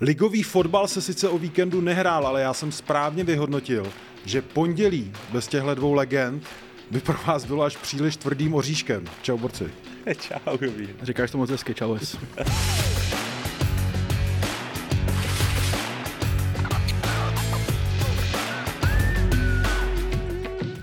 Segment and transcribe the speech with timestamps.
[0.00, 3.92] Ligový fotbal se sice o víkendu nehrál, ale já jsem správně vyhodnotil,
[4.24, 6.46] že pondělí bez těchto dvou legend
[6.90, 9.04] by pro vás bylo až příliš tvrdým oříškem.
[9.22, 9.64] Čau, borci.
[10.20, 10.88] Čau, Jubín.
[11.02, 11.96] Říkáš to moc hezky, čau.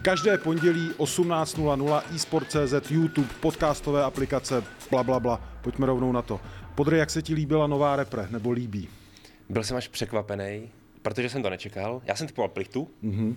[0.02, 5.41] Každé pondělí 18.00 eSport.cz, YouTube, podcastové aplikace, bla, bla, bla.
[5.61, 6.39] Pojďme rovnou na to.
[6.75, 8.89] Podry, jak se ti líbila nová repre, nebo líbí?
[9.50, 10.70] Byl jsem až překvapený,
[11.02, 12.02] protože jsem to nečekal.
[12.05, 13.36] Já jsem typoval plichtu mm-hmm.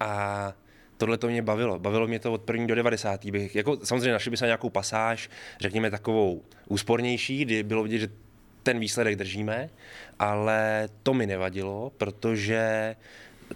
[0.00, 0.52] a
[0.96, 1.78] tohle to mě bavilo.
[1.78, 3.26] Bavilo mě to od první do 90.
[3.26, 5.30] Bych, jako, samozřejmě našli by se nějakou pasáž,
[5.60, 8.08] řekněme takovou úspornější, kdy bylo vidět, že
[8.62, 9.70] ten výsledek držíme,
[10.18, 12.96] ale to mi nevadilo, protože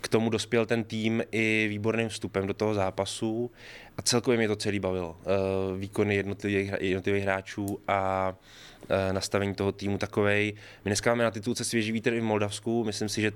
[0.00, 3.50] k tomu dospěl ten tým i výborným vstupem do toho zápasu
[3.96, 5.16] a celkově mě to celý bavilo.
[5.22, 8.34] Eh, výkony jednotlivých, jednotlivých hráčů a
[9.12, 10.54] nastavení toho týmu takovej.
[10.84, 13.32] My dneska máme na titulce svěží vítr i v Moldavsku, myslím si, že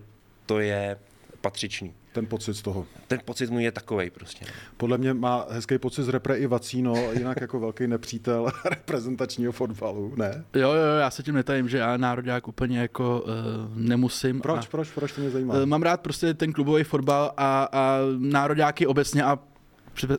[0.46, 0.96] to je
[1.40, 1.94] patřičný.
[2.12, 2.86] Ten pocit z toho.
[3.08, 4.46] Ten pocit můj je takovej prostě.
[4.76, 10.14] Podle mě má hezký pocit z repre i Vacíno, jinak jako velký nepřítel reprezentačního fotbalu,
[10.16, 10.44] ne?
[10.54, 13.30] Jo, jo, já se tím netajím, že já národák úplně jako uh,
[13.74, 14.40] nemusím.
[14.40, 15.54] Proč, a, proč, proč to mě zajímá?
[15.54, 19.38] Uh, mám rád prostě ten klubový fotbal a, a národáky obecně a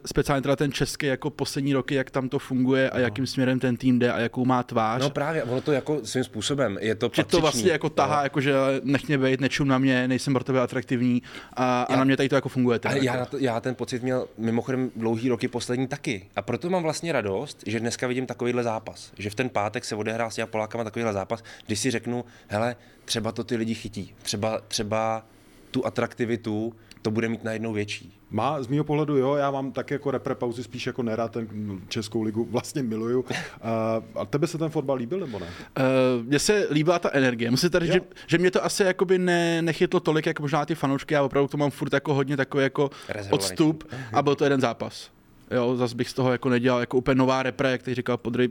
[0.06, 3.04] speciálně teda ten český jako poslední roky, jak tam to funguje a no.
[3.04, 5.02] jakým směrem ten tým jde a jakou má tvář.
[5.02, 7.28] No právě, ono to jako svým způsobem je to patřičný.
[7.28, 8.24] Že to vlastně jako tahá, no.
[8.24, 11.22] jako že nech mě být, nečum na mě, nejsem pro tebe atraktivní
[11.54, 12.80] a, a na mě tady to jako funguje.
[12.80, 13.38] Teda, já, jako.
[13.38, 16.30] já ten pocit měl mimochodem dlouhý roky poslední taky.
[16.36, 19.12] A proto mám vlastně radost, že dneska vidím takovýhle zápas.
[19.18, 22.76] Že v ten pátek se odehrál s těma Polákama takovýhle zápas, když si řeknu, hele,
[23.06, 24.16] třeba to ty lidi chytí.
[24.22, 25.26] Třeba, třeba
[25.72, 28.18] tu atraktivitu to bude mít najednou větší.
[28.30, 31.48] Má, z mého pohledu jo, já mám tak jako repre pauzy spíš jako nerad, ten
[31.88, 33.26] Českou ligu vlastně miluju.
[33.62, 35.46] Uh, a tebe se ten fotbal líbil nebo ne?
[35.46, 37.52] Uh, mně se líbila ta energie.
[37.52, 41.14] Musím tady, že, že mě to asi jakoby ne, nechytlo tolik, jako možná ty fanoušky,
[41.14, 42.90] já opravdu to mám furt jako hodně takový jako
[43.30, 45.12] odstup a byl to jeden zápas.
[45.52, 48.50] Jo, zase bych z toho jako nedělal jako úplně nová repre, jak teď říkal Podry,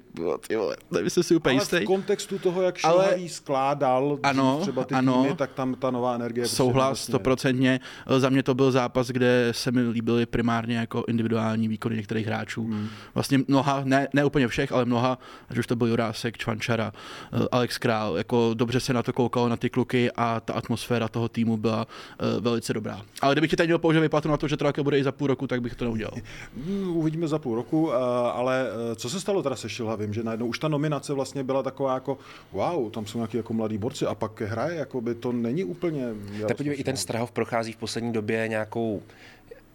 [0.49, 1.77] ty vole, nevím, si úplně jistý.
[1.77, 3.19] v kontextu toho, jak Ale...
[3.27, 6.43] skládal ano, třeba ty ano, týmy, tak tam ta nová energie.
[6.43, 7.81] Prostě Souhlas, vlastně- stoprocentně.
[8.19, 12.65] Za mě to byl zápas, kde se mi líbily primárně jako individuální výkony některých hráčů.
[12.65, 12.89] Hmm.
[13.15, 15.19] Vlastně mnoha, ne, ne úplně všech, ale mnoha,
[15.49, 16.93] ať už to byl Jurásek, Čvančara,
[17.33, 21.09] eh, Alex Král, jako dobře se na to koukalo na ty kluky a ta atmosféra
[21.09, 23.03] toho týmu byla uh, velice dobrá.
[23.21, 25.27] Ale kdybych ti teď měl použít vyplatu na to, že to bude i za půl
[25.27, 26.15] roku, tak bych to neudělal.
[26.91, 27.97] Uvidíme za půl roku, eh,
[28.33, 31.63] ale eh, co se stalo teda se Šilhavým, že najednou už ta nominace vlastně byla
[31.63, 32.19] taková jako
[32.53, 36.05] wow, tam jsou nějaký jako mladí borci a pak hraje, jako by to není úplně...
[36.49, 39.03] Tak podívej, i ten Strahov prochází v poslední době nějakou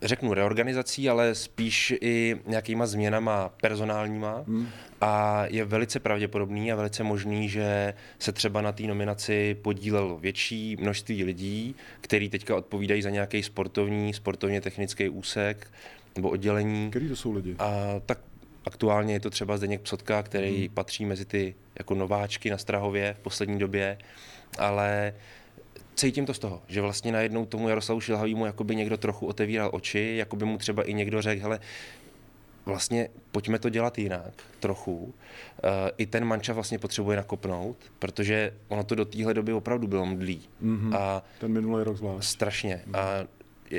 [0.01, 4.43] řeknu reorganizací, ale spíš i nějakýma změnama personálníma.
[4.47, 4.67] Hmm.
[5.01, 10.77] a je velice pravděpodobný a velice možný, že se třeba na té nominaci podílelo větší
[10.79, 15.67] množství lidí, který teďka odpovídají za nějaký sportovní, sportovně technický úsek,
[16.15, 16.89] nebo oddělení.
[16.89, 17.55] Který to jsou lidi?
[17.59, 18.19] A tak
[18.65, 20.73] aktuálně je to třeba Zdeněk Psotka, který hmm.
[20.73, 23.97] patří mezi ty jako nováčky na Strahově v poslední době,
[24.57, 25.13] ale
[25.95, 30.15] cítím to z toho, že vlastně najednou tomu Jaroslavu Šilhavýmu jakoby někdo trochu otevíral oči,
[30.17, 31.59] jako by mu třeba i někdo řekl, hele,
[32.65, 34.97] vlastně pojďme to dělat jinak, trochu.
[34.97, 35.11] Uh,
[35.97, 40.41] I ten manča vlastně potřebuje nakopnout, protože ono to do téhle doby opravdu bylo mdlý.
[40.63, 40.95] Mm-hmm.
[40.97, 42.29] A ten minulý rok zvlášť.
[42.29, 42.83] Strašně.
[42.87, 42.99] Mm-hmm.
[42.99, 43.27] A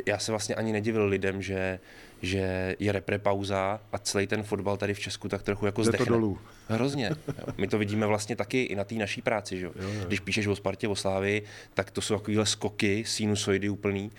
[0.07, 1.79] já se vlastně ani nedivil lidem, že,
[2.23, 6.07] že je repre pauza a celý ten fotbal tady v Česku tak trochu jako zdechne.
[6.07, 6.39] to dolů.
[6.69, 7.11] Hrozně.
[7.29, 7.47] Jo.
[7.57, 9.59] My to vidíme vlastně taky i na té naší práci.
[9.59, 9.67] Že?
[9.67, 10.05] Jo, jo.
[10.07, 11.43] Když píšeš o Spartě, o Slávy,
[11.75, 14.11] tak to jsou takovéhle skoky, sinusoidy úplný.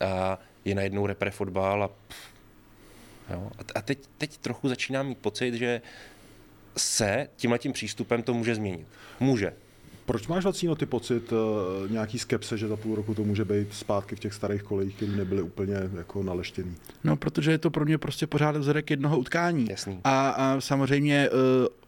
[0.00, 2.18] A je najednou repre fotbal a pff,
[3.30, 3.50] jo.
[3.74, 5.82] A teď, teď trochu začínám mít pocit, že
[6.76, 8.86] se tímhletím přístupem to může změnit.
[9.20, 9.52] Může.
[10.06, 11.38] Proč máš Vacíno ty pocit uh,
[11.90, 15.12] nějaký skepse, že za půl roku to může být zpátky v těch starých kolejích, které
[15.12, 16.74] nebyly úplně jako naleštěný?
[17.04, 19.66] No, protože je to pro mě prostě pořád vzorek jednoho utkání.
[19.70, 20.00] Jasný.
[20.04, 21.36] A, a samozřejmě uh,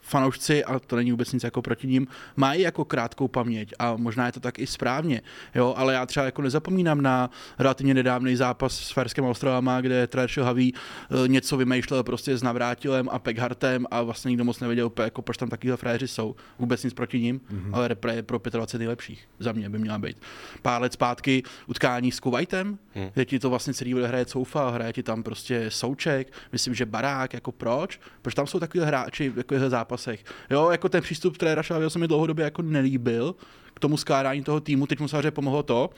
[0.02, 4.26] fanoušci, a to není vůbec nic jako proti ním, mají jako krátkou paměť a možná
[4.26, 5.22] je to tak i správně,
[5.54, 10.44] jo, ale já třeba jako nezapomínám na relativně nedávný zápas s Ferským ostrovama, kde Trečil
[10.44, 15.22] Haví e, něco vymýšlel prostě s Navrátilem a Pekhartem a vlastně nikdo moc nevěděl, jako
[15.22, 16.36] proč tam takovýhle frajeři jsou.
[16.58, 17.70] Vůbec nic proti ním, mm-hmm.
[17.72, 19.28] ale repre je pro 25 nejlepších.
[19.38, 20.16] Za mě by měla být.
[20.62, 23.10] Pár let zpátky utkání s Kuwaitem, hmm.
[23.14, 27.34] kde ti to vlastně celý hraje Soufa, hraje ti tam prostě Souček, myslím, že Barák,
[27.34, 28.00] jako proč?
[28.22, 30.24] Proč tam jsou takový hráči, jako je zápas zápasech.
[30.50, 33.34] Jo, jako ten přístup trenéra Šalvio se mi dlouhodobě jako nelíbil,
[33.74, 34.86] k tomu skládání toho týmu.
[34.86, 35.90] Teď mu samozřejmě pomohlo to,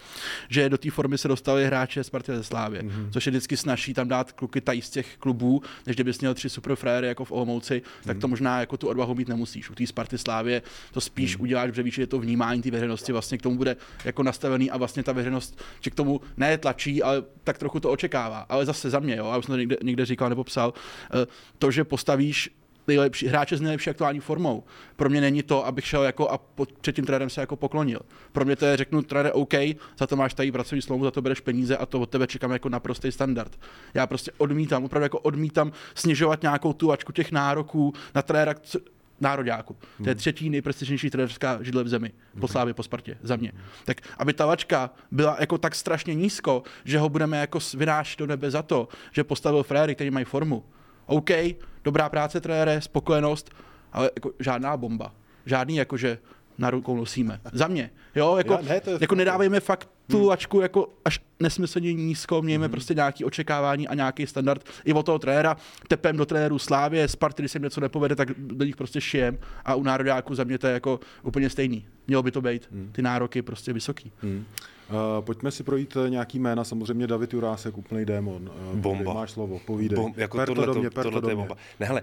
[0.48, 3.10] že do té formy se dostali hráče z Partie ze Slávě, mm-hmm.
[3.10, 6.48] což je vždycky snaží tam dát kluky tady z těch klubů, než kdybys měl tři
[6.50, 8.06] super frajery jako v Olomouci, mm-hmm.
[8.06, 9.70] tak to možná jako tu odvahu mít nemusíš.
[9.70, 10.62] U té Sparty Slávě
[10.92, 11.42] to spíš mm-hmm.
[11.42, 14.76] uděláš, protože víš, že to vnímání té veřejnosti vlastně k tomu bude jako nastavený a
[14.76, 18.46] vlastně ta veřejnost že k tomu ne tlačí, ale tak trochu to očekává.
[18.48, 20.72] Ale zase za mě, jo, já už jsem to někde, někde říkal nebo psal,
[21.14, 21.26] eh,
[21.58, 22.50] to, že postavíš
[22.86, 24.64] nejlepší, hráče s nejlepší aktuální formou.
[24.96, 28.00] Pro mě není to, abych šel jako a pod, před tím trenérem se jako poklonil.
[28.32, 29.54] Pro mě to je, řeknu, trenér OK,
[29.98, 32.50] za to máš tady pracovní slovo, za to bereš peníze a to od tebe čekám
[32.50, 33.60] jako naprostý standard.
[33.94, 38.54] Já prostě odmítám, opravdu jako odmítám snižovat nějakou tu ačku těch nároků na trenéra,
[39.20, 39.74] nároďáku.
[39.74, 40.18] To je hmm.
[40.18, 42.12] třetí nejprestižnější trenerská židle v zemi.
[42.40, 43.52] Po Slávě, po Spartě, za mě.
[43.84, 48.26] Tak aby ta lačka byla jako tak strašně nízko, že ho budeme jako vynášet do
[48.26, 50.64] nebe za to, že postavil fréry, který mají formu.
[51.06, 51.30] OK,
[51.84, 53.50] dobrá práce trenére, spokojenost,
[53.92, 55.14] ale jako žádná bomba.
[55.46, 56.18] Žádný jakože
[56.58, 57.40] na rukou nosíme.
[57.52, 57.90] Za mě.
[58.14, 60.28] Jo, jako, Já, ne, to je jako nedávejme fakt tu hmm.
[60.28, 62.70] lačku jako až nesmyslně nízko, mějme hmm.
[62.70, 65.56] prostě nějaký očekávání a nějaký standard i od toho trenéra.
[65.88, 69.74] Tepem do trenéru Slávě, Sparty, když se něco nepovede, tak do nich prostě šijem a
[69.74, 71.86] u nároďáků za mě to je jako úplně stejný.
[72.06, 72.68] Mělo by to být.
[72.72, 72.90] Hmm.
[72.92, 74.12] Ty nároky prostě vysoký.
[74.22, 74.44] Hmm.
[74.90, 78.50] Uh, pojďme si projít eh, nějaký jména, samozřejmě David Jurásek, úplný démon.
[78.72, 79.14] Uh, bomba.
[79.14, 79.96] Máš slovo, povídej.
[79.96, 81.56] Bom, jako per tohle, to mě, tohle to je bomba.
[81.80, 82.02] Ne, hele,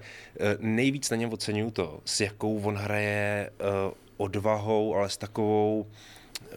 [0.60, 5.86] nejvíc na něm oceňuju to, s jakou on hraje uh, odvahou, ale s takovou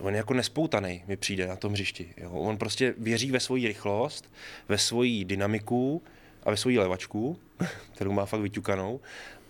[0.01, 2.15] on je jako nespoutaný, mi přijde na tom hřišti.
[2.17, 2.31] Jo.
[2.31, 4.33] On prostě věří ve svoji rychlost,
[4.69, 6.03] ve svoji dynamiku
[6.43, 7.39] a ve svoji levačku,
[7.95, 9.01] kterou má fakt vyťukanou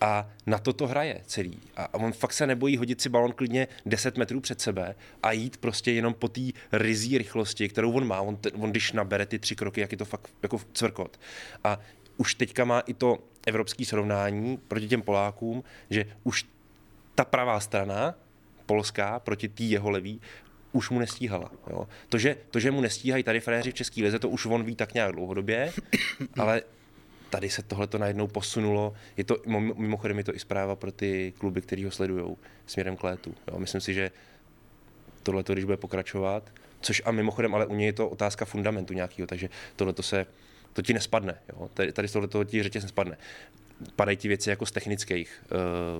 [0.04, 1.58] a na to to hraje celý.
[1.76, 5.56] A on fakt se nebojí hodit si balon klidně 10 metrů před sebe a jít
[5.56, 6.40] prostě jenom po té
[6.72, 8.20] rizí rychlosti, kterou on má.
[8.20, 11.20] On, on když nabere ty tři kroky, jak je to fakt jako cvrkot.
[11.64, 11.78] A
[12.16, 16.44] už teďka má i to evropské srovnání proti těm Polákům, že už
[17.14, 18.14] ta pravá strana,
[18.66, 20.20] polská, proti té jeho levý,
[20.72, 21.50] už mu nestíhala.
[21.70, 21.88] Jo.
[22.08, 24.76] To, že, to, že mu nestíhají tady fréři v České lize, to už on ví
[24.76, 25.72] tak nějak dlouhodobě,
[26.38, 26.62] ale
[27.34, 28.94] tady se tohle to najednou posunulo.
[29.16, 29.36] Je to,
[29.76, 32.36] mimochodem je to i zpráva pro ty kluby, kteří ho sledují
[32.66, 33.34] směrem k létu.
[33.48, 33.58] Jo.
[33.58, 34.10] Myslím si, že
[35.22, 36.50] tohle, když bude pokračovat,
[36.80, 40.26] což a mimochodem, ale u něj je to otázka fundamentu nějakého, takže tohle to se
[40.72, 41.38] to ti nespadne.
[41.48, 41.70] Jo?
[41.74, 43.16] Tady, tady tohle ti řetěz nespadne
[43.96, 45.42] padají ti věci jako z technických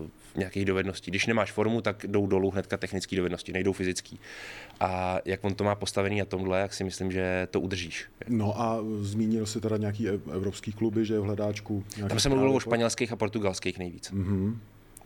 [0.01, 1.11] uh, nějakých dovedností.
[1.11, 4.21] Když nemáš formu, tak jdou dolů hnedka technické dovednosti, nejdou fyzický.
[4.81, 8.07] A jak on to má postavený na tomhle, jak si myslím, že to udržíš.
[8.29, 11.85] No a zmínil si teda nějaký evropský kluby, že je v hledáčku?
[12.09, 14.13] Tam se mluvilo o španělských a portugalských nejvíc.
[14.13, 14.57] Mm-hmm.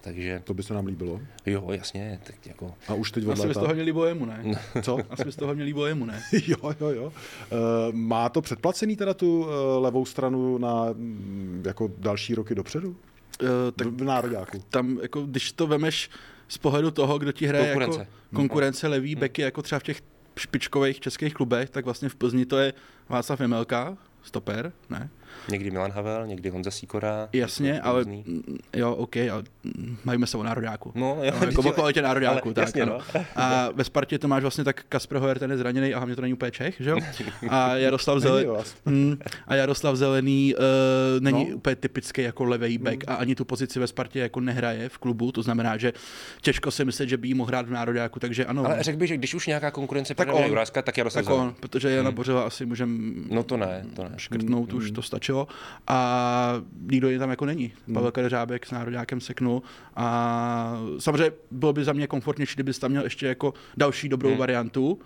[0.08, 0.42] Takže...
[0.44, 1.20] To by se nám líbilo?
[1.46, 2.20] Jo, jasně.
[2.24, 2.74] Tak jako...
[2.88, 4.40] A už teď Asi bys toho měli bojemu, ne?
[4.44, 4.54] No.
[4.82, 4.98] Co?
[5.10, 6.22] Asi bys toho měli bojemu, ne?
[6.46, 7.04] jo, jo, jo.
[7.06, 12.88] Uh, má to předplacený teda tu uh, levou stranu na um, jako další roky dopředu?
[12.88, 14.62] Uh, tak v nároďáku.
[14.68, 16.10] Tam, jako, když to vemeš
[16.48, 18.00] z pohledu toho, kdo ti hraje konkurence.
[18.00, 18.92] jako konkurence hmm.
[18.92, 19.20] levý hmm.
[19.20, 20.02] beky, jako třeba v těch
[20.36, 22.72] špičkových českých klubech, tak vlastně v Plzni to je
[23.08, 25.10] Václav Jemelka, stoper, ne?
[25.50, 27.28] Někdy Milan Havel, někdy Honza Sikora.
[27.32, 28.04] Jasně, ale
[28.76, 29.42] jo, OK, ale
[30.04, 30.92] bavíme se o nároďáku.
[30.94, 32.98] No, jo, no, jako o kvalitě nároďáku, tak, jasně, no.
[33.36, 36.22] A ve Spartě to máš vlastně tak Kasper Hoyer, ten je zraněný a hlavně to
[36.22, 36.98] není úplně Čech, že jo?
[37.48, 38.50] A Jaroslav, Zelený,
[38.84, 40.62] mm, a Jaroslav Zelený uh,
[41.20, 41.56] není no.
[41.56, 43.14] úplně typický jako levý back mm.
[43.14, 45.92] a ani tu pozici ve Spartě jako nehraje v klubu, to znamená, že
[46.40, 48.64] těžko si myslet, že by jí mohl hrát v nároďáku, takže ano.
[48.64, 51.54] Ale řekl bych, že když už nějaká konkurence tak on, Juráska, tak Jaroslav tak on,
[51.60, 52.16] protože Jana hmm.
[52.16, 52.98] Bořila asi můžeme
[53.30, 54.10] no to ne, to ne.
[54.16, 54.78] škrtnout, hmm.
[54.78, 55.48] už to stačilo.
[55.86, 57.72] A nikdo jiný tam jako není.
[57.86, 57.94] Hmm.
[57.94, 59.62] Pavel Kadeřábek s nároďákem seknul
[59.96, 64.38] a samozřejmě bylo by za mě komfortnější, kdyby tam měl ještě jako další dobrou hmm.
[64.38, 64.98] variantu,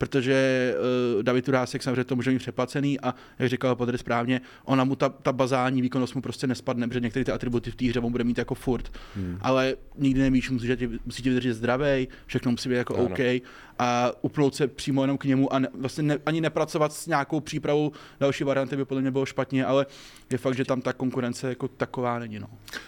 [0.00, 0.74] protože
[1.16, 4.96] uh, David Turásek samozřejmě to může mít přeplacený a jak říkal Podry správně, ona mu
[4.96, 8.12] ta, ta bazální výkonnost mu prostě nespadne, protože některé ty atributy v té hře on
[8.12, 9.38] bude mít jako furt, hmm.
[9.40, 13.04] ale nikdy nevíš, musí tě, musí tě vydržet zdravý, všechno musí být jako ano.
[13.04, 13.18] OK
[13.78, 17.40] a upnout se přímo jenom k němu a ne, vlastně ne, ani nepracovat s nějakou
[17.40, 19.86] přípravou další varianty by podle mě bylo špatně, ale
[20.30, 22.38] je fakt, že tam ta konkurence jako taková není.
[22.38, 22.46] No.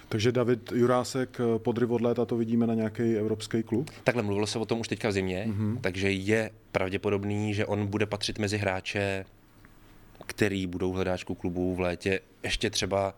[0.09, 3.91] Takže David Jurásek eh, podry od léta to vidíme na nějaký evropský klub?
[4.05, 5.79] Takhle mluvilo se o tom už teďka v zimě, mm-hmm.
[5.81, 9.25] takže je pravděpodobný, že on bude patřit mezi hráče,
[10.27, 13.15] který budou v hledáčku klubu v létě ještě třeba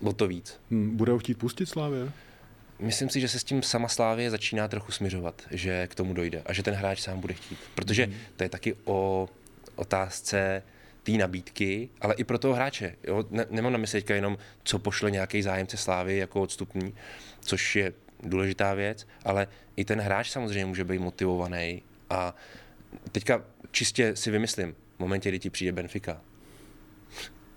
[0.00, 0.60] o to víc.
[0.70, 2.12] Hmm, bude ho chtít pustit Slávě?
[2.78, 6.42] Myslím si, že se s tím sama Slávě začíná trochu směřovat, že k tomu dojde
[6.46, 7.58] a že ten hráč sám bude chtít.
[7.74, 8.14] Protože hmm.
[8.36, 9.28] to je taky o
[9.76, 10.62] otázce
[11.02, 12.94] té nabídky, ale i pro toho hráče.
[13.04, 13.24] Jo?
[13.30, 16.94] Ne, nemám na mysli jenom, co pošle nějaký zájemce Slávy jako odstupní,
[17.40, 22.34] což je důležitá věc, ale i ten hráč samozřejmě může být motivovaný a
[23.12, 26.20] teďka čistě si vymyslím, v momentě, kdy ti přijde Benfica,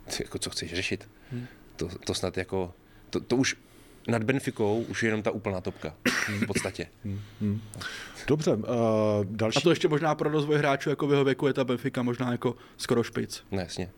[0.18, 1.10] ty, jako co chceš řešit?
[1.32, 1.48] Hmm.
[1.76, 2.74] To, to snad jako,
[3.10, 3.56] to, to už
[4.08, 5.96] nad Benficou už je jenom ta úplná topka.
[6.28, 6.88] V podstatě.
[8.28, 8.66] Dobře, uh,
[9.24, 9.58] další...
[9.58, 12.32] A to ještě možná pro rozvoj hráčů jako v jeho věku je ta Benfica možná
[12.32, 13.44] jako skoro špic.
[13.52, 13.90] No jasně.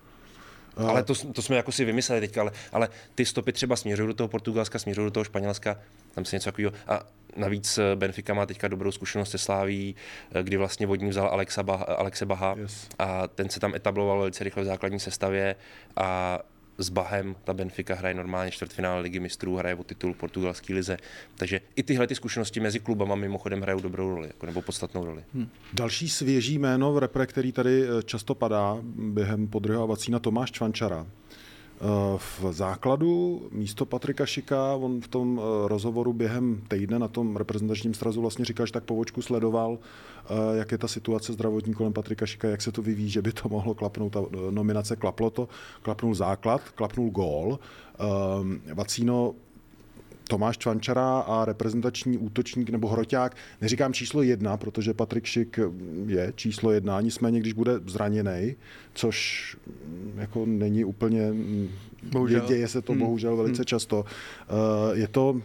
[0.78, 4.14] Ale to, to jsme jako si vymysleli teďka, ale, ale ty stopy třeba směřují do
[4.14, 5.78] toho Portugalska, směřují do toho Španělska,
[6.16, 6.74] tam se něco takového.
[6.88, 7.04] A
[7.36, 9.96] navíc eh, Benfica má teďka dobrou zkušenost se Sláví,
[10.32, 12.88] eh, kdy vlastně vodní vzal Alexa Baha, Alexe Baha Yes.
[13.00, 15.56] a ten se tam etabloval velice rychle v základní sestavě
[15.98, 16.40] a
[16.82, 20.98] s Bahem ta Benfica hraje normálně čtvrtfinále ligy mistrů, hraje o titul portugalské lize.
[21.36, 25.24] Takže i tyhle ty zkušenosti mezi klubama mimochodem hrajou dobrou roli, jako, nebo podstatnou roli.
[25.34, 25.50] Hmm.
[25.74, 30.52] Další svěží jméno v repre, který tady eh, často padá během podryho a vacína Tomáš
[30.52, 31.08] Čvančara.
[31.82, 37.36] Eh, V základu místo Patrika Šika, on v tom eh, rozhovoru během týdne na tom
[37.36, 41.74] reprezentačním strazu vlastně říkal, že tak po očku sledoval, eh, jak je ta situace zdravotní
[41.74, 45.30] kolem Patrika Šika, jak se to vyvíjí, že by to mohlo klapnout, ta nominace klaplo
[45.30, 45.48] to,
[45.82, 47.60] klapnul základ, klapnul gól.
[48.00, 49.34] Eh, Vacíno
[50.32, 55.60] Tomáš Čvančara a reprezentační útočník nebo hroťák, neříkám číslo jedna, protože Patrik Šik
[56.06, 58.56] je číslo jedna, nicméně když bude zraněný,
[58.94, 59.58] což
[59.88, 61.70] mm, jako není úplně, mm,
[62.04, 62.46] Bohužel.
[62.48, 65.42] děje se to bohužel velice často, Eh, je to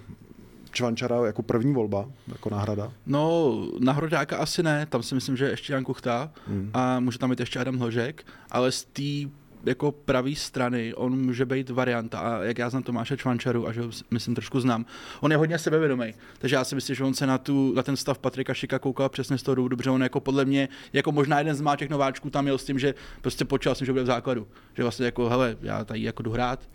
[0.71, 2.93] Čvančara jako první volba, jako náhrada?
[3.07, 6.71] No, na Hroďáka asi ne, tam si myslím, že je ještě Jan Kuchta Hmm.
[6.75, 9.31] a může tam být ještě Adam Hložek, ale z té
[9.67, 13.81] jako pravý strany, on může být varianta a jak já znám Tomáše Čvančaru a že
[13.81, 14.87] ho myslím trošku znám,
[15.21, 17.97] on je hodně sebevědomý, takže já si myslím, že on se na, tu, na ten
[17.97, 21.39] stav Patrika Šika koukal přesně z toho důvodu, protože on jako podle mě, jako možná
[21.39, 24.07] jeden z máček nováčků tam jel s tím, že prostě počal jsem, že bude v
[24.07, 24.47] základu,
[24.77, 26.69] že vlastně jako hele, já tady jako jdu hrát,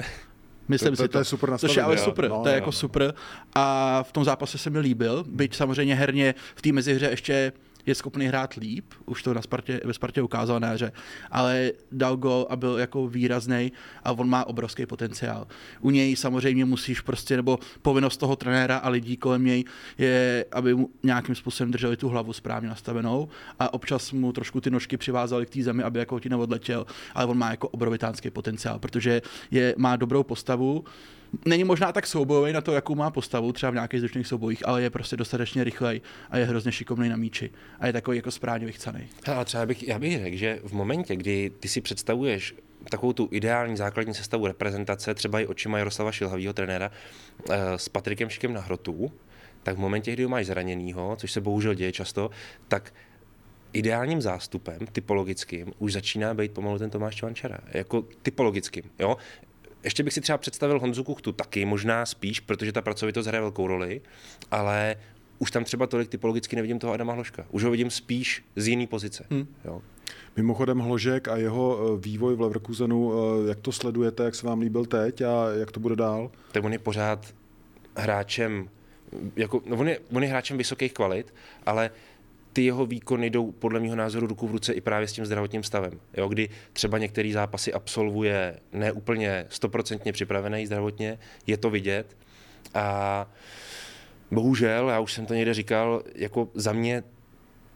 [0.67, 2.55] Myslím To- to- si to je super Což je nastavení, ale super, No, to je
[2.55, 2.71] jako no.
[2.71, 3.13] super.
[3.55, 7.53] A v tom zápase se mi líbil, byť samozřejmě herně v té mezihře ještě
[7.85, 10.91] je schopný hrát líp, už to na Spartě, ve Spartě ukázal na hře,
[11.31, 13.71] ale dal gol a byl jako výrazný
[14.03, 15.47] a on má obrovský potenciál.
[15.81, 19.63] U něj samozřejmě musíš prostě, nebo povinnost toho trenéra a lidí kolem něj
[19.97, 24.69] je, aby mu nějakým způsobem drželi tu hlavu správně nastavenou a občas mu trošku ty
[24.69, 26.85] nožky přivázali k té zemi, aby jako ti neodletěl,
[27.15, 29.21] ale on má jako obrovitánský potenciál, protože
[29.51, 30.85] je, má dobrou postavu,
[31.45, 34.81] není možná tak soubojový na to, jakou má postavu, třeba v nějakých zručných soubojích, ale
[34.81, 38.65] je prostě dostatečně rychlej a je hrozně šikovný na míči a je takový jako správně
[38.65, 39.07] vychcaný.
[39.25, 42.55] Ale třeba bych, já bych řekl, že v momentě, kdy ty si představuješ
[42.89, 46.91] takovou tu ideální základní sestavu reprezentace, třeba i očima Jaroslava Šilhavýho trenéra,
[47.49, 49.11] eh, s Patrikem Šikem na hrotu,
[49.63, 52.29] tak v momentě, kdy ho máš zraněnýho, což se bohužel děje často,
[52.67, 52.93] tak
[53.73, 57.57] ideálním zástupem, typologickým, už začíná být pomalu ten Tomáš Čvančara.
[57.73, 59.17] Jako typologickým, jo?
[59.83, 63.67] Ještě bych si třeba představil Honzu Kuchtu taky, možná spíš, protože ta pracovitost hraje velkou
[63.67, 64.01] roli,
[64.51, 64.95] ale
[65.39, 67.45] už tam třeba tolik typologicky nevidím toho Adama Hloška.
[67.51, 69.25] Už ho vidím spíš z jiné pozice.
[69.29, 69.47] Hmm.
[69.65, 69.81] Jo.
[70.37, 74.59] Mimochodem Hložek a jeho eh, vývoj v Leverkusenu, eh, jak to sledujete, jak se vám
[74.59, 76.31] líbil teď a jak to bude dál?
[76.51, 77.33] tak on je pořád
[77.95, 78.69] hráčem,
[79.35, 81.33] jako, no on, je, on je hráčem vysokých kvalit,
[81.65, 81.91] ale
[82.53, 85.63] ty jeho výkony jdou podle mého názoru ruku v ruce i právě s tím zdravotním
[85.63, 85.99] stavem.
[86.17, 92.17] Jo, kdy třeba některé zápasy absolvuje neúplně stoprocentně připravený zdravotně, je to vidět.
[92.73, 93.27] A
[94.31, 97.03] bohužel, já už jsem to někde říkal, jako za mě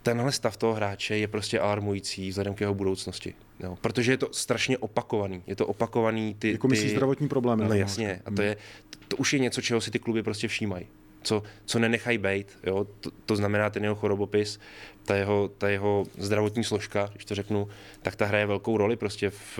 [0.03, 3.34] tenhle stav toho hráče je prostě alarmující vzhledem k jeho budoucnosti.
[3.60, 5.44] Jo, protože je to strašně opakovaný.
[5.48, 6.51] Je to opakovaný ty...
[6.51, 6.72] Jako ty...
[6.72, 7.63] myslíš zdravotní problémy?
[7.63, 8.58] No nebo- jasně, a to, je,
[8.89, 10.88] to, to už je něco, čeho si ty kluby prostě všímají.
[11.25, 12.88] Co, co nenechají být, jo?
[13.00, 14.60] To, to, znamená ten jeho chorobopis,
[15.05, 17.67] ta jeho, ta jeho zdravotní složka, když to řeknu,
[18.01, 19.60] tak ta hraje velkou roli prostě v...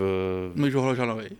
[0.54, 1.30] Mluvíš o Hložanovi.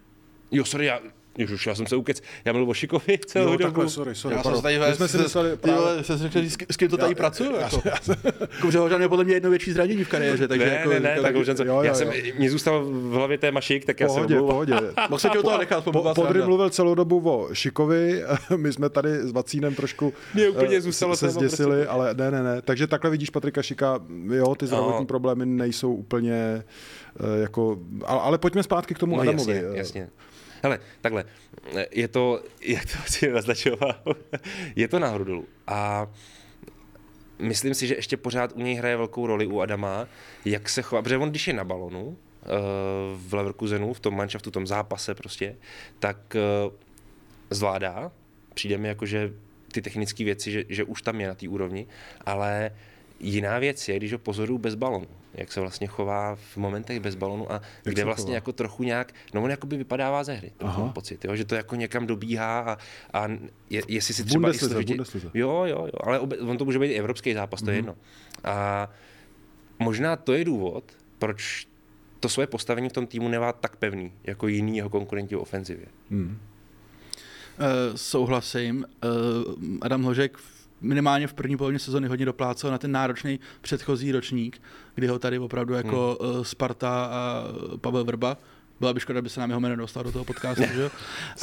[0.51, 1.01] Jo, sorry, já,
[1.39, 3.63] Ježiš, já jsem se ukec, já mluvil o Šikovi celou Jo, dobu.
[3.65, 4.37] takhle, sorry, sorry.
[4.37, 4.63] Já pardon.
[4.63, 6.05] jsem tady My jsme si mysleli ty právě...
[6.05, 7.83] jsem si řekl, s, s kým to tady Já- pracuju, já- jako.
[7.85, 7.97] já-
[8.57, 11.01] Jako, že Hložan je podle mě jedno větší zranění v kariéře, takže ne, jako, ne,
[11.01, 14.07] ne, jako, tak jsem, jo, já jsem, mě zůstal v hlavě téma Šik, tak já
[14.07, 14.67] Pohodě, se omlouvám.
[14.67, 14.75] pohodě.
[15.11, 18.23] Mohl jsem ti o toho nechat, Podry mluvil celou dobu o Šikovi,
[18.57, 21.89] my jsme tady s Vacínem trošku Mně úplně eh, zůstalo se zděsili, prostě.
[21.89, 22.63] ale ne, ne, ne.
[22.63, 24.01] Takže takhle vidíš Patrika Šika,
[24.33, 25.07] jo, ty zdravotní No.
[25.07, 26.35] problémy nejsou úplně
[27.21, 29.53] eh, jako, ale, ale pojďme zpátky k tomu No Adamovi.
[29.55, 30.09] jasně, jasně.
[30.63, 31.25] Hele, takhle,
[31.91, 34.03] je to, jak to si naznačoval,
[34.77, 35.47] je to nahoru dolů.
[35.67, 36.07] A
[37.39, 40.09] myslím si, že ještě pořád u něj hraje velkou roli u Adama,
[40.45, 42.47] jak se chová, protože on když je na balonu, eh,
[43.17, 45.57] v Leverkusenu, v tom manšaftu, v tom zápase prostě,
[45.99, 46.71] tak eh,
[47.51, 48.13] zvládá,
[48.55, 49.33] přijde mi jako, že
[49.73, 51.87] ty technické věci, že, že už tam je na té úrovni,
[52.27, 52.71] ale
[53.21, 57.15] jiná věc je, když ho pozoruju bez balonu, jak se vlastně chová v momentech bez
[57.15, 58.35] balonu a Jak kde vlastně chová?
[58.35, 60.53] jako trochu nějak, no on jakoby vypadává ze hry.
[60.61, 60.81] Aha.
[60.81, 62.79] mám pocit, jo, že to jako někam dobíhá a,
[63.13, 63.29] a
[63.71, 65.31] je, jestli si třeba Bundeslize, i Bundeslize.
[65.35, 67.97] Jo, jo, jo, ale obe, on to může být i evropský zápas, to je jedno.
[68.45, 68.89] A
[69.79, 70.85] možná to je důvod,
[71.19, 71.69] proč
[72.21, 75.87] to svoje postavení v tom týmu nemá tak pevný, jako jiný jeho konkurenti v ofenzivě.
[76.11, 76.39] Hmm.
[77.95, 78.87] souhlasím.
[79.05, 80.39] Uh, Adam Hložek
[80.81, 84.63] minimálně v první polovině sezóny hodně doplácel na ten náročný předchozí ročník,
[84.95, 86.45] kdy ho tady opravdu jako hmm.
[86.45, 87.45] Sparta a
[87.81, 88.37] Pavel Vrba
[88.81, 90.91] byla by škoda, aby se nám jeho jméno dostal do toho podcastu, že jo?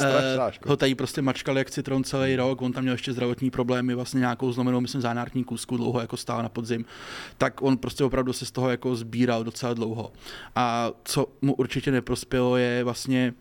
[0.00, 0.06] uh,
[0.66, 4.20] ho tady prostě mačkal jak citron celý rok, on tam měl ještě zdravotní problémy, vlastně
[4.20, 6.84] nějakou zlomenou, myslím, zánártní kůzku, dlouho jako stál na podzim,
[7.38, 10.12] tak on prostě opravdu se z toho jako sbíral docela dlouho.
[10.56, 13.34] A co mu určitě neprospělo je vlastně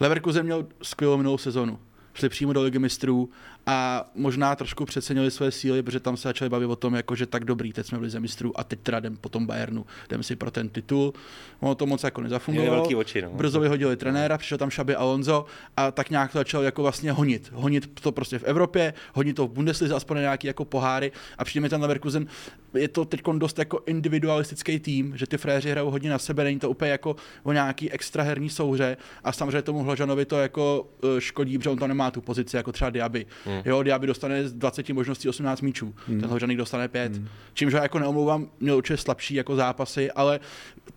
[0.00, 1.78] Leverkusen měl skvělou minulou sezonu
[2.14, 3.30] šli přímo do ligy mistrů
[3.66, 7.26] a možná trošku přecenili své síly, protože tam se začali bavit o tom, jako, že
[7.26, 10.22] tak dobrý, teď jsme byli ze mistrů a teď teda jdem po tom Bayernu, jdeme
[10.22, 11.14] si pro ten titul.
[11.60, 12.88] Ono to moc jako nezafungovalo.
[12.96, 13.30] Oči, no.
[13.30, 15.44] Brzo vyhodili trenéra, přišel tam Šaby Alonso
[15.76, 17.50] a tak nějak to začal jako vlastně honit.
[17.54, 21.62] Honit to prostě v Evropě, honit to v Bundeslize, aspoň nějaký jako poháry a přijde
[21.62, 22.26] mi ten Leverkusen,
[22.74, 26.58] je to teď dost jako individualistický tým, že ty fréři hrajou hodně na sebe, není
[26.58, 31.20] to úplně jako o nějaký extra herní souhře a samozřejmě tomu Hložanovi to jako eh,
[31.20, 33.26] škodí, protože on tam nemá tu pozici jako třeba Diaby.
[33.44, 33.53] Hmm.
[33.64, 36.20] Jo, Diaby dostane z 20 možností 18 míčů, hmm.
[36.20, 37.16] ten Hložaný dostane 5.
[37.16, 37.28] Hmm.
[37.54, 40.40] Čímž ho jako neomlouvám, měl určitě slabší jako zápasy, ale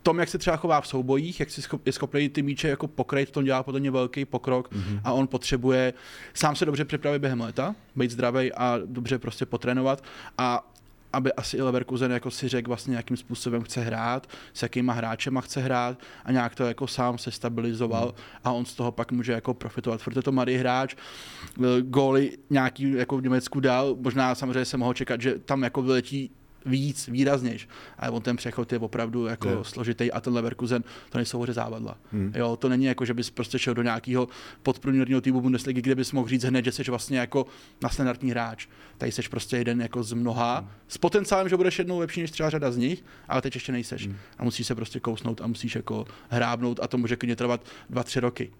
[0.03, 3.31] tom, jak se třeba chová v soubojích, jak si je schopný ty míče jako pokryt,
[3.31, 4.99] tom dělá podle mě velký pokrok hmm.
[5.03, 5.93] a on potřebuje
[6.33, 10.03] sám se dobře připravit během léta, být zdravý a dobře prostě potrénovat
[10.37, 10.73] a
[11.13, 15.41] aby asi i Leverkusen jako si řekl vlastně, jakým způsobem chce hrát, s jakýma hráčema
[15.41, 18.15] chce hrát a nějak to jako sám se stabilizoval hmm.
[18.43, 20.03] a on z toho pak může jako profitovat.
[20.03, 24.93] Protože to mladý hráč, eh, góly nějaký jako v Německu dal, možná samozřejmě se mohl
[24.93, 26.31] čekat, že tam jako vyletí
[26.67, 27.67] víc, výraznějš.
[27.97, 29.57] Ale on ten přechod je opravdu jako je.
[29.61, 31.97] složitý a ten Leverkusen, to nejsou hoře závadla.
[32.11, 32.31] Hmm.
[32.35, 34.27] Jo, to není jako, že bys prostě šel do nějakého
[34.63, 37.45] podprůměrného týmu Bundesligy, kde bys mohl říct hned, že jsi vlastně jako
[37.81, 38.67] na standardní hráč.
[38.97, 40.69] Tady jsi prostě jeden jako z mnoha, hmm.
[40.87, 44.07] s potenciálem, že budeš jednou lepší než třeba řada z nich, ale teď ještě nejseš.
[44.07, 44.17] Hmm.
[44.37, 48.03] A musíš se prostě kousnout a musíš jako hrábnout a to může klidně trvat dva,
[48.03, 48.51] tři roky.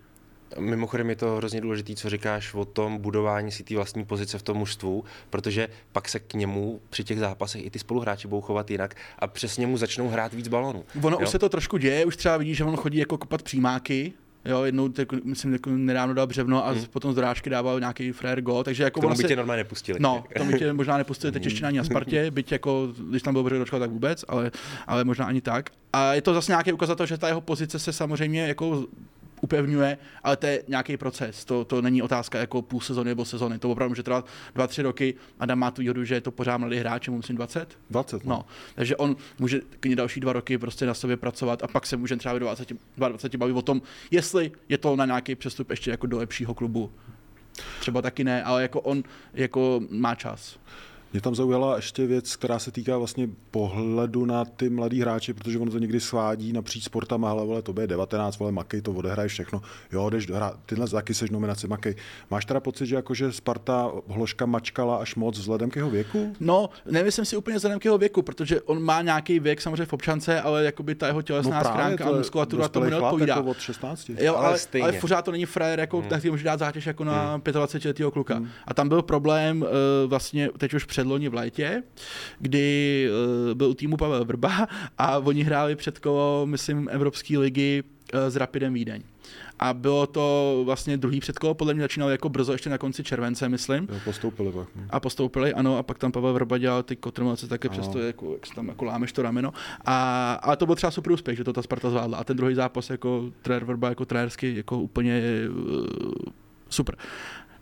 [0.60, 4.44] Mimochodem je to hrozně důležité, co říkáš o tom budování si té vlastní pozice v
[4.44, 8.72] tom mužstvu, protože pak se k němu při těch zápasech i ty spoluhráči budou chovat
[8.72, 10.86] jinak a přesně mu začnou hrát víc balonů.
[11.02, 11.24] Ono jo?
[11.24, 14.14] už se to trošku děje, už třeba vidíš, že on chodí jako kopat přímáky,
[14.48, 16.86] Jo, jednou, tak, myslím, jako nedávno dal břevno a hmm.
[16.86, 19.00] potom z dorážky dával nějaký frér go, takže jako...
[19.00, 19.28] K tomu by se...
[19.28, 20.00] tě normálně nepustili.
[20.00, 23.34] No, to by tě možná nepustili teď ještě ani na Spartě, byť jako, když tam
[23.34, 24.52] byl břevno dočkal, tak vůbec, ale,
[24.88, 25.70] ale možná ani tak.
[25.94, 28.86] A je to zase nějaký ukazatel, že ta jeho pozice se samozřejmě jako
[29.42, 31.46] upevňuje, ale to je nějaký proces.
[31.46, 33.60] To, to není otázka jako půl sezóny nebo sezóny.
[33.60, 35.14] To opravdu může trvat dva, tři roky.
[35.40, 37.78] Adam má tu výhodu, že je to pořád mladý hráč, mu myslím 20.
[37.90, 38.26] 20.
[38.26, 38.30] No.
[38.30, 38.46] no.
[38.76, 42.16] Takže on může k další dva roky prostě na sobě pracovat a pak se může
[42.16, 46.18] třeba 20, 20 bavit o tom, jestli je to na nějaký přestup ještě jako do
[46.18, 46.92] lepšího klubu.
[47.80, 50.60] Třeba taky ne, ale jako on jako má čas.
[51.14, 55.60] Mě tam zaujala ještě věc, která se týká vlastně pohledu na ty mladý hráči, protože
[55.60, 59.32] on to někdy svádí napříč sportama, ale vole, to je 19, vole, makej, to odehraješ
[59.32, 59.62] všechno.
[59.92, 61.96] Jo, jdeš hrát, tyhle taky seš nominaci, makej.
[62.32, 66.36] Máš teda pocit, že jakože Sparta Hloška mačkala až moc vzhledem k jeho věku?
[66.40, 69.94] No, nemyslím si úplně vzhledem k jeho věku, protože on má nějaký věk samozřejmě v
[69.94, 73.36] občance, ale jakoby ta jeho tělesná no schránka a muskulatura tomu neodpovídá.
[73.36, 74.10] Jako od 16.
[74.10, 76.10] Jo, ale, ale, ale, pořád to není frajer, jako, hmm.
[76.10, 77.42] tak může dát zátěž jako na hmm.
[77.52, 78.36] 25 letého kluka.
[78.36, 78.50] Hmm.
[78.68, 79.68] A tam byl problém uh,
[80.10, 81.84] vlastně teď už předloni v létě,
[82.40, 87.84] kdy uh, byl týmu Pavel Vrba a oni hráli před kolo, myslím, Evropské ligy
[88.14, 89.04] uh, s Rapidem Vídeň.
[89.60, 93.50] A bylo to vlastně druhý předkolo, podle mě začínalo jako brzo, ještě na konci července,
[93.50, 93.88] myslím.
[93.92, 94.68] Jo, postoupili pak.
[94.76, 94.84] No.
[94.90, 98.56] A postoupili, ano, a pak tam Pavel Vrba dělal ty kotrmelce také přesto, jako, jak
[98.56, 99.54] tam jako lámeš to rameno.
[99.86, 102.18] A, ale to byl třeba super úspěch, že to ta Sparta zvládla.
[102.18, 105.86] A ten druhý zápas jako trenér Vrba, jako trenérsky, jako úplně uh,
[106.70, 106.96] super.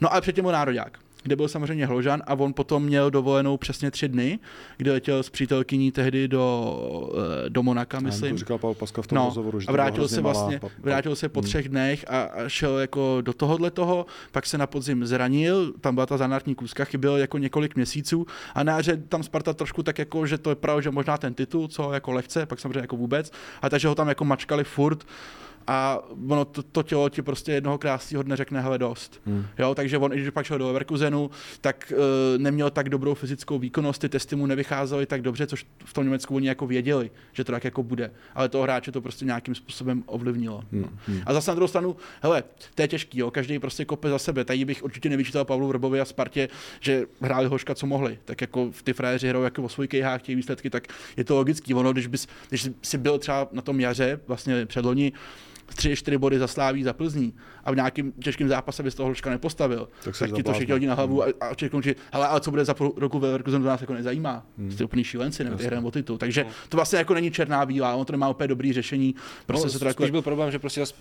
[0.02, 3.92] No ale předtím byl nároďák kde byl samozřejmě Hložan a on potom měl dovolenou přesně
[3.92, 4.40] tři dny,
[4.78, 7.14] kde letěl s přítelkyní tehdy do,
[7.46, 8.32] eh, do Monaka, myslím.
[8.32, 11.16] To říkal Pavel Paska v tom no, rozhovoru, že a vrátil se vlastně, malá, vrátil
[11.16, 11.48] se po hmm.
[11.48, 15.96] třech dnech a, a šel jako do tohohle toho, pak se na podzim zranil, tam
[15.96, 20.00] byla ta zanártní kůzka, chyběl jako několik měsíců a na jaře tam Sparta trošku tak
[20.00, 22.98] jako, že to je pravda, že možná ten titul, co jako lehce, pak samozřejmě jako
[22.98, 25.06] vůbec, a takže ho tam jako mačkali furt,
[25.68, 26.00] a
[26.30, 29.22] ono to, to tělo ti prostě jednoho krásného dne řekne, hele dost.
[29.26, 29.46] Hmm.
[29.60, 31.30] Jo, takže on, když pak šel do Leverkusenu,
[31.62, 31.98] tak uh,
[32.42, 36.36] neměl tak dobrou fyzickou výkonnost, ty testy mu nevycházely tak dobře, což v tom Německu
[36.36, 38.12] oni jako věděli, že to tak jako bude.
[38.36, 40.64] Ale toho hráče to prostě nějakým způsobem ovlivnilo.
[40.72, 40.98] Hmm.
[41.08, 41.22] Hmm.
[41.26, 42.44] A zase na druhou stranu, hele,
[42.76, 44.46] to je těžký, jo, každý prostě kope za sebe.
[44.46, 46.48] Tady bych určitě nevyčítal Pavlu Vrbovi a Spartě,
[46.80, 48.20] že hráli hoška, co mohli.
[48.26, 51.36] Tak jako v ty frajeři hrajou jako o svůj kejhách těch výsledky, tak je to
[51.36, 51.74] logický.
[51.74, 55.14] Ono, když, bys, když jsi byl třeba na tom jaře, vlastně předloni,
[55.66, 59.08] tři, čtyři body za Sláví, za Plzní a v nějakém těžkém zápase by z toho
[59.08, 62.28] Hloška nepostavil, Tak tak, ti to všichni hodí na hlavu a, a všichni končí, hele,
[62.28, 64.46] ale co bude za půl roku ve Leverkusenu, to nás jako nezajímá.
[64.58, 64.72] Hmm.
[64.72, 66.18] Jste úplný šílenci, nebo hrajeme o titul.
[66.18, 69.16] Takže to vlastně jako není černá bílá, on to nemá úplně dobrý řešení.
[69.46, 70.94] Prostě no, se to jako, byl problém, že prostě zas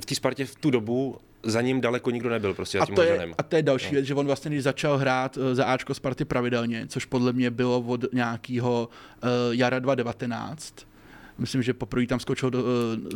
[0.00, 3.28] v té Spartě v tu dobu za ním daleko nikdo nebyl prostě a to, je,
[3.38, 6.24] a to je další věc, že on vlastně, když začal hrát eh, za Ačko Sparty
[6.24, 8.88] pravidelně, což podle mě bylo od nějakého
[9.22, 10.74] uh, jara 2019,
[11.38, 12.66] myslím, že poprvé tam skočil do, uh,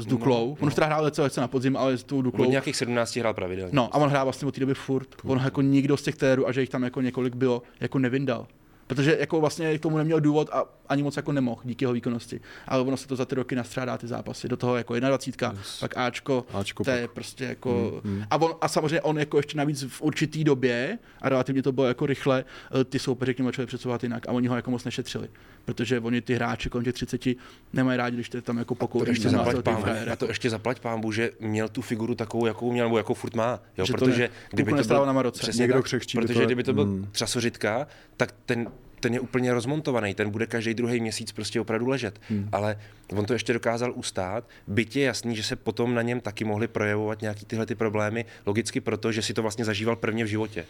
[0.02, 0.48] s Duklou.
[0.48, 2.50] No, on už teda hrál celé na podzim, ale s tou Od Duklou.
[2.50, 3.70] nějakých 17 hrál pravidelně.
[3.74, 5.08] No a on hrál vlastně od té doby furt.
[5.24, 8.46] On jako nikdo z těch térů, a že jich tam jako několik bylo, jako nevyndal.
[8.94, 12.40] Protože jako vlastně k tomu neměl důvod a ani moc jako nemohl díky jeho výkonnosti.
[12.66, 14.48] Ale ono se to za ty roky nastřádá ty zápasy.
[14.48, 15.78] Do toho jako 21, Yes.
[15.80, 18.00] pak Ačko, Ačko to je prostě jako...
[18.04, 18.24] Hmm, hmm.
[18.30, 21.86] A, on, a samozřejmě on jako ještě navíc v určitý době, a relativně to bylo
[21.86, 22.44] jako rychle,
[22.80, 25.28] eh, ty soupeři k němu začali přesouvat jinak a oni ho jako moc nešetřili.
[25.64, 27.36] Protože oni ty hráči kolem těch 30
[27.72, 29.10] nemají rádi, když ty tam jako to pokouří.
[29.10, 30.16] ještě 17 zaplať pán, a jako.
[30.16, 33.60] to ještě zaplať pámbu, že měl tu figuru takovou, jakou měl, nebo jakou furt má.
[33.78, 35.38] Jo, Že to protože ne- kdyby to nestálo byl, na Maroce.
[35.42, 37.08] Přesně Někdo tak, křehčí protože to- kdyby to byl Hmm.
[37.12, 38.66] třasořitka, tak ten,
[39.02, 42.20] ten je úplně rozmontovaný, ten bude každý druhý měsíc prostě opravdu ležet.
[42.28, 42.48] Hmm.
[42.52, 42.78] Ale
[43.10, 46.68] on to ještě dokázal ustát, byť je jasný, že se potom na něm taky mohly
[46.68, 50.66] projevovat nějaký tyhle ty problémy, logicky proto, že si to vlastně zažíval prvně v životě.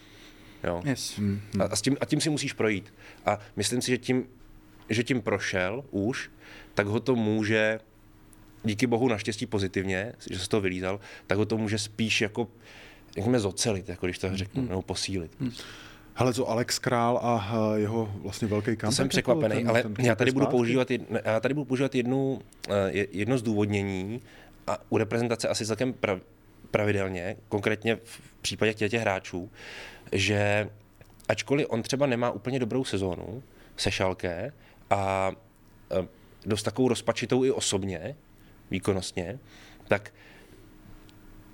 [0.64, 0.83] Jo.
[0.85, 1.18] Yes.
[1.18, 1.62] Hmm, hmm.
[1.62, 2.95] A, a, s tím, a tím si musíš projít.
[3.27, 4.25] A myslím si, že tím,
[4.88, 6.31] že tím prošel už,
[6.75, 7.81] tak ho to může,
[8.64, 12.49] díky bohu naštěstí pozitivně, že se z toho vylízal, tak ho to může spíš jako
[13.14, 15.37] řekněme zocelit, jako když to řeknu, nebo posílit.
[16.14, 18.96] Hele, co Alex Král a eh, jeho vlastně velký comeback?
[18.96, 22.40] jsem překvapený, ten- ale ten já tady budu používat, jedno, já tady budu používat jednu,
[22.68, 24.20] eh, je- jedno zdůvodnění
[24.66, 26.18] a u reprezentace asi celkem prav,
[26.70, 29.51] pravidelně, konkrétně v případě těch, těch hráčů,
[30.12, 30.68] že
[31.29, 33.42] ačkoliv on třeba nemá úplně dobrou sezónu
[33.77, 34.53] se Šalké
[34.90, 35.33] a
[36.01, 36.07] eh,
[36.46, 38.16] dost takovou rozpačitou i osobně,
[38.70, 39.38] výkonnostně,
[39.88, 40.12] tak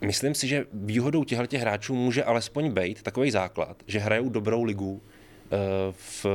[0.01, 5.03] myslím si, že výhodou těchto hráčů může alespoň být takový základ, že hrajou dobrou ligu
[5.03, 5.57] eh,
[5.93, 6.27] v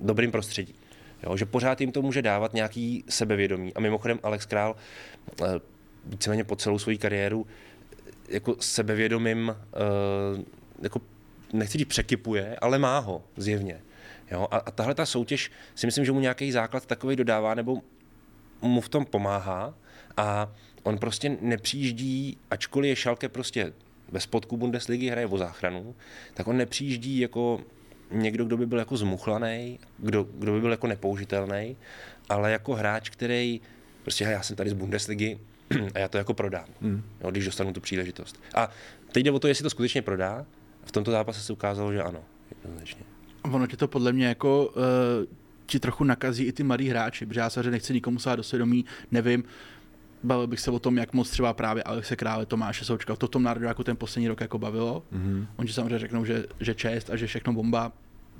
[0.00, 0.74] dobrém prostředí.
[1.22, 3.74] Jo, že pořád jim to může dávat nějaký sebevědomí.
[3.74, 4.76] A mimochodem Alex Král
[5.42, 5.44] eh,
[6.06, 7.54] víceméně po celou svou kariéru eh,
[8.28, 9.56] jako sebevědomím
[10.82, 11.00] jako
[11.52, 13.80] nechci říct překypuje, ale má ho zjevně.
[14.30, 14.48] Jo?
[14.50, 17.82] A, a tahle ta soutěž si myslím, že mu nějaký základ takový dodává, nebo
[18.62, 19.74] mu v tom pomáhá
[20.16, 23.72] a on prostě nepřijíždí, ačkoliv je Šalke prostě
[24.08, 25.94] ve spodku Bundesligy hraje o záchranu,
[26.34, 27.60] tak on nepřijíždí jako
[28.10, 31.76] někdo, kdo by byl jako zmuchlaný, kdo, kdo by byl jako nepoužitelný,
[32.28, 33.60] ale jako hráč, který
[34.02, 35.38] prostě "Hele, já jsem tady z Bundesligy
[35.94, 37.02] a já to jako prodám, Hmm.
[37.24, 38.42] jo, když dostanu tu příležitost.
[38.54, 38.70] A
[39.12, 40.46] teď jde o to, jestli to skutečně prodá.
[40.84, 43.02] V tomto zápase se ukázalo, že ano, jednoznačně.
[43.42, 44.82] Ono ti to podle mě jako uh,
[45.66, 48.84] ti trochu nakazí i ty mladí hráči, protože já se nechci nikomu sát do svědomí,
[49.10, 49.44] nevím,
[50.24, 53.42] bavil bych se o tom, jak moc třeba právě Alexe Krále, Tomáše Součka, to tom
[53.42, 55.02] národu jako ten poslední rok jako bavilo.
[55.10, 55.46] Mhm.
[55.56, 57.92] Oni samozřejmě řeknou, že, že čest a že všechno bomba,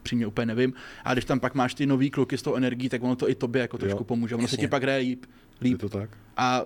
[0.02, 0.72] přímě úplně nevím.
[1.04, 3.34] A když tam pak máš ty nový kluky s tou energií, tak ono to i
[3.34, 4.04] tobě jako trošku Jo.
[4.04, 4.34] pomůže.
[4.34, 4.66] Ono se Jasně.
[4.66, 5.24] ti pak hraje líp.
[5.60, 5.80] Je líp.
[5.80, 6.10] to tak?
[6.36, 6.62] A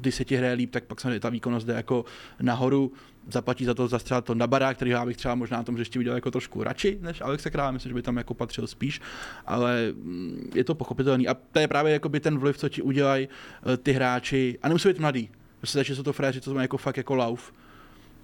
[0.00, 2.04] když se ti hraje líp, tak pak samozřejmě ta výkonnost jde jako
[2.40, 2.92] nahoru.
[3.28, 5.98] Zaplatí za to za třeba to Nabara, který já bych třeba možná na tom hřišti
[5.98, 9.00] viděl jako trošku radši než Alexe Král, myslím, že by tam jako patřil spíš,
[9.46, 11.28] ale mm, je to pochopitelný.
[11.28, 14.88] A to je právě jakoby ten vliv, co ti udělají eh, ty hráči, a nemusí
[14.88, 17.52] být mladý, prostě že jsou to fréři, co to má jako fakt jako lauf,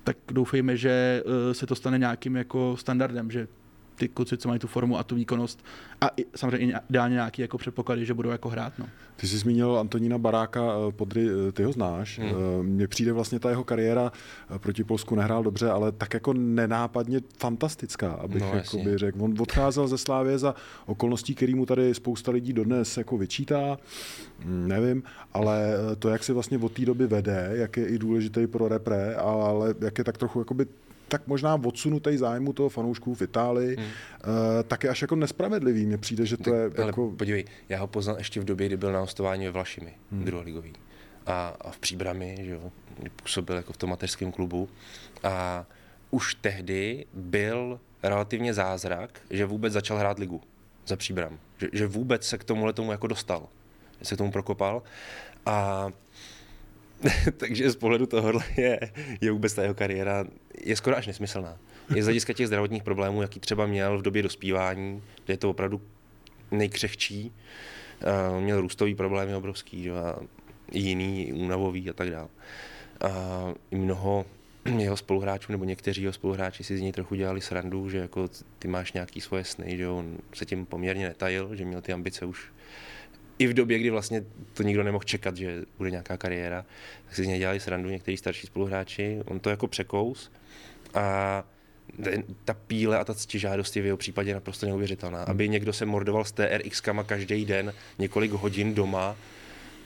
[0.05, 3.49] tak doufejme, že eh, se to stane nějakým jako standardem, že
[4.01, 5.65] ty kluci, co mají tu formu a tu výkonnost
[6.01, 8.73] a i, samozřejmě ideálně nějaký jako předpoklady, že budou jako hrát.
[8.79, 8.87] No.
[9.17, 12.19] Ty jsi zmínil Antonína Baráka, eh, podry, eh, ty ho znáš.
[12.19, 12.31] Hmm.
[12.31, 12.67] Hmm.
[12.67, 14.13] Mně přijde vlastně ta jeho kariéra
[14.55, 19.23] eh, proti Polsku nehrál dobře, ale tak jako nenápadně fantastická, abych No, jakoby řekl.
[19.23, 20.55] On odcházel ze Slávě za
[20.87, 23.77] okolností, který mu tady spousta lidí dodnes jako vyčítá,
[24.45, 25.03] Mm, nevím,
[25.35, 28.69] ale eh, to, jak se vlastně od té doby vede, jak je i důležitý pro
[28.69, 30.67] repre, ale jak je tak trochu jakoby
[31.11, 33.89] tak možná odsunutý zájmu toho fanoušků v Itálii, hmm.
[34.69, 35.87] tak je až jako nespravedlivý.
[35.87, 37.11] Mně přijde, že to je Ale jako...
[37.11, 40.25] podívej, já ho poznal ještě v době, kdy byl na hostování ve Vlašimi, hmm.
[40.25, 40.73] druholigový.
[41.27, 44.69] A, a v Příbrami, že jo, kdy působil jako v tom mateřském klubu.
[45.23, 45.67] A
[46.11, 50.41] už tehdy byl relativně zázrak, že vůbec začal hrát ligu
[50.87, 51.39] za Příbram.
[51.59, 53.49] Že, že vůbec se k tomuhle tomu jako dostal.
[54.01, 54.83] Že se k tomu prokopal.
[55.47, 55.89] A
[57.37, 58.81] takže z pohledu tohohle je,
[59.21, 60.25] je vůbec ta jeho kariéra
[60.65, 61.59] je skoro až nesmyslná.
[61.95, 65.51] Je z hlediska těch zdravotních problémů, jaký třeba měl v době dospívání, kde je to
[65.51, 65.81] opravdu
[66.51, 67.33] nejkřehčí,
[68.33, 69.93] uh, měl růstový problémy obrovský, že?
[69.93, 70.17] a
[70.73, 72.29] jiný, únavový a tak dále.
[73.01, 73.09] A
[73.71, 74.27] i mnoho
[74.79, 78.69] jeho spoluhráčů, nebo někteří jeho spoluhráči si z něj trochu dělali srandu, že jako ty
[78.69, 82.53] máš nějaký svoje sny, že on se tím poměrně netajil, že měl ty ambice už
[83.41, 84.25] i v době, kdy vlastně
[84.55, 86.65] to nikdo nemohl čekat, že bude nějaká kariéra,
[87.05, 89.21] tak si z něj dělali srandu někteří starší spoluhráči.
[89.25, 90.33] On to jako překous
[90.95, 91.45] a
[92.45, 95.23] ta píle a ta ctižádost je v jeho případě naprosto neuvěřitelná.
[95.23, 99.17] Aby někdo se mordoval s TRX kama každý den několik hodin doma,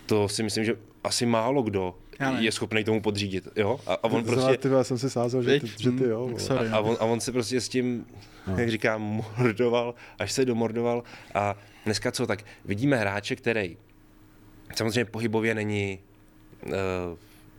[0.07, 1.95] to si myslím, že asi málo kdo
[2.38, 3.49] je schopný tomu podřídit.
[3.57, 3.81] Jo?
[3.87, 4.57] A, a on prostě...
[4.57, 6.35] Ty, já jsem si sázel, že ty, že ty jo.
[6.38, 8.07] Sorry, a, a, on, a on se prostě s tím,
[8.47, 8.59] no.
[8.59, 9.03] jak říkám,
[9.38, 11.03] mordoval, až se domordoval.
[11.35, 13.77] A dneska co, tak vidíme hráče, který
[14.75, 15.99] samozřejmě pohybově není
[16.66, 16.73] uh,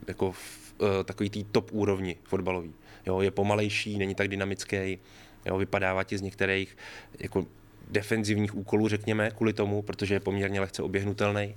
[0.08, 2.74] jako v, uh, takový tý top úrovni fotbalový.
[3.06, 5.00] Jo, je pomalejší, není tak dynamický,
[5.46, 6.78] jo, vypadává ti z některých
[7.20, 7.46] jako
[7.88, 11.56] defenzivních úkolů, řekněme, kvůli tomu, protože je poměrně lehce oběhnutelný.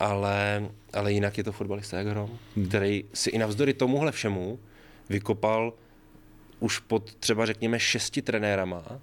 [0.00, 2.68] Ale, ale jinak je to fotbalista jak hrom, hmm.
[2.68, 4.58] který si i navzdory tomuhle všemu
[5.08, 5.72] vykopal
[6.60, 9.00] už pod třeba řekněme šesti trenérama,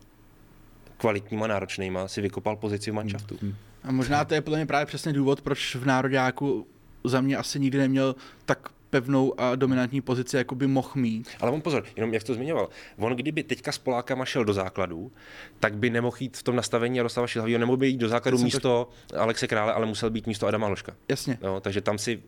[1.02, 3.38] kvalitníma, náročnýma, si vykopal pozici v manšaftu.
[3.42, 3.56] Hmm.
[3.84, 6.68] A možná to je podle mě právě přesně důvod, proč v Nároďáku
[7.04, 11.30] za mě asi nikdy neměl tak pevnou a dominantní pozici, jako by mohl mít.
[11.40, 15.12] Ale on pozor, jenom jak to zmiňoval, on kdyby teďka s Polákama šel do základu,
[15.60, 18.60] tak by nemohl jít v tom nastavení Jaroslava Šilhavýho, nemohl by jít do základu místo
[18.60, 18.90] to...
[19.18, 20.94] Alexe Krále, ale musel být místo Adama Ložka.
[21.10, 21.38] Jasně.
[21.42, 22.22] No, takže tam si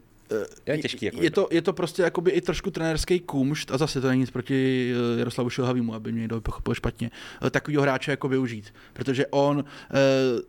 [0.65, 1.05] je těžký.
[1.05, 4.19] Jako je, to, je to prostě jakoby i trošku trenérský kumšt a zase to není
[4.19, 7.11] nic proti eh, Jaroslavu Šilhavýmu, aby mě někdo pochopil špatně,
[7.45, 8.73] eh, takovýho hráče jako využít.
[8.93, 9.93] Protože on eh,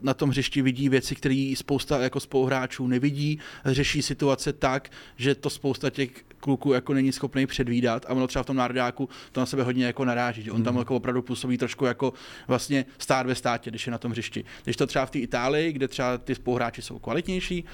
[0.03, 5.51] na tom hřišti vidí věci, které spousta jako spoluhráčů nevidí, řeší situace tak, že to
[5.51, 9.47] spousta těch kluků jako není schopný předvídat a ono třeba v tom nároďáku to na
[9.47, 10.81] sebe hodně jako naráží, že on tam mhm.
[10.81, 12.12] jako opravdu působí trošku jako
[12.49, 14.44] vlastně stát ve státě, když je na tom hřišti.
[14.64, 17.64] Když to třeba v té Itálii, kde třeba ty spoluhráči jsou kvalitnější,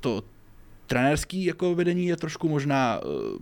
[0.00, 0.24] to
[0.90, 3.38] trenérský jako vedení je trošku možná uh,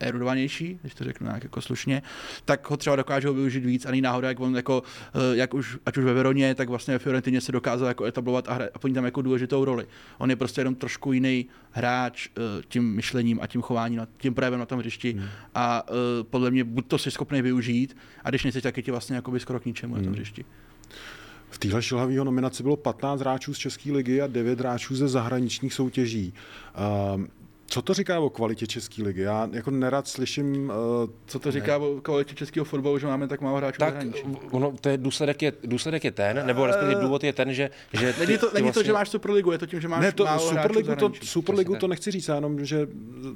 [0.00, 2.02] erudovanější, když to řeknu nějak jako slušně,
[2.44, 4.82] tak ho třeba dokážou využít víc a náhoda, jak on jako,
[5.14, 8.48] uh, jak už, ať už ve Veroně, tak vlastně ve Fiorentině se dokázal jako etablovat
[8.48, 9.86] a, hra, a plní tam jako důležitou roli.
[10.18, 14.60] On je prostě jenom trošku jiný hráč uh, tím myšlením a tím chováním, tím projevem
[14.60, 15.28] na tom hřišti hmm.
[15.54, 15.96] a uh,
[16.30, 19.60] podle mě buď to si schopný využít a když nejsi, tak je ti vlastně skoro
[19.60, 20.02] k ničemu hmm.
[20.02, 20.22] na tom hmm.
[20.22, 20.44] hřišti.
[21.50, 25.74] V téhle šilhavého nominaci bylo 15 hráčů z České ligy a 9 hráčů ze zahraničních
[25.74, 26.34] soutěží.
[27.14, 27.28] Um,
[27.72, 29.20] co to říká o kvalitě České ligy?
[29.20, 30.72] Já jako nerad slyším...
[31.04, 31.84] Uh, Co to říká ne.
[31.86, 33.94] o kvalitě českého fotbalu, že máme tak málo hráčů tak,
[34.50, 37.70] ono, to je důsledek, je, důsledek je ten, nebo respektive eh, důvod je ten, že...
[37.92, 38.82] že ty, není to, není vlastně...
[38.82, 41.76] to, že máš Superligu, je to tím, že máš ne, to, málo Superligu, to, Superligu
[41.76, 42.88] to nechci říct, jenom, že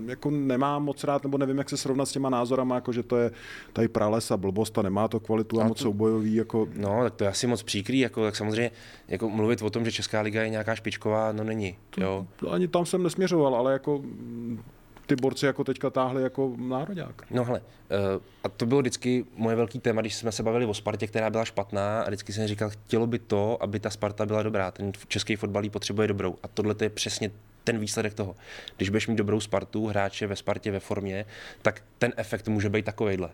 [0.06, 3.16] jako nemám moc rád, nebo nevím, jak se srovnat s těma názorama, jako že to
[3.16, 3.30] je
[3.72, 6.34] tady prales a blbost a nemá to kvalitu a, a moc to, soubojový.
[6.34, 6.68] Jako...
[6.76, 8.70] No, tak to je asi moc příkrý, jako, tak samozřejmě
[9.08, 11.76] jako mluvit o tom, že Česká liga je nějaká špičková, no není.
[11.96, 12.26] Jo.
[12.36, 14.02] To, ani tam jsem nesměřoval, ale jako
[15.06, 17.22] ty borci jako teďka táhli jako národák.
[17.30, 20.74] No hele, uh, a to bylo vždycky moje velký téma, když jsme se bavili o
[20.74, 24.42] Spartě, která byla špatná a vždycky jsem říkal, chtělo by to, aby ta Sparta byla
[24.42, 27.30] dobrá, ten český fotbalí potřebuje dobrou a tohle je přesně
[27.64, 28.36] ten výsledek toho.
[28.76, 31.24] Když budeš mít dobrou Spartu, hráče ve Spartě ve formě,
[31.62, 33.30] tak ten efekt může být takovejhle.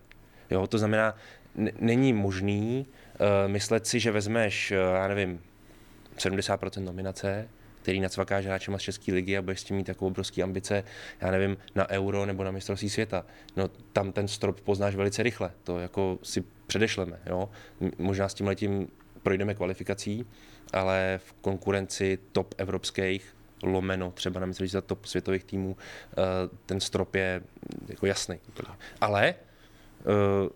[0.50, 1.14] Jo, to znamená,
[1.56, 5.40] n- není možný uh, myslet si, že vezmeš, uh, já nevím,
[6.16, 7.48] 70% nominace,
[7.82, 10.84] který nacvakáš hráčema z České ligy a budeš s tím mít takovou obrovské ambice,
[11.20, 13.26] já nevím, na euro nebo na mistrovství světa.
[13.56, 17.48] No tam ten strop poznáš velice rychle, to jako si předešleme, jo.
[17.98, 18.88] Možná s tím letím
[19.22, 20.26] projdeme kvalifikací,
[20.72, 26.14] ale v konkurenci top evropských lomeno třeba na mistrovství top světových týmů, eh,
[26.66, 27.42] ten strop je
[27.88, 28.38] jako jasný.
[29.00, 30.48] Ale eh,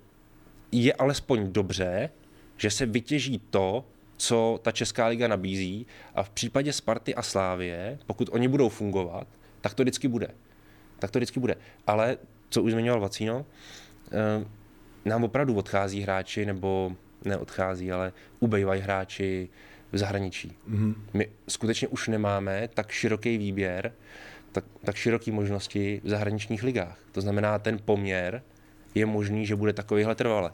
[0.73, 2.11] je alespoň dobře,
[2.57, 3.85] že se vytěží to,
[4.17, 9.27] co ta Česká liga nabízí a v případě Sparty a Slávie, pokud oni budou fungovat,
[9.61, 10.29] tak to vždycky bude.
[10.99, 11.57] Tak to vždycky bude.
[11.87, 12.17] Ale,
[12.49, 13.47] co už zmiňoval Vacíno,
[14.13, 14.47] eh,
[15.05, 16.93] nám opravdu odchází hráči, nebo
[17.25, 19.49] neodchází, ale ubejvají hráči
[19.93, 20.53] v zahraničí.
[20.71, 20.95] Mm-hmm.
[21.13, 23.93] My skutečně už nemáme tak široký výběr,
[24.53, 26.99] tak, tak široké možnosti v zahraničních ligách.
[27.13, 28.43] To znamená, ten poměr
[28.95, 30.53] je možný, že bude takovýhle trvale.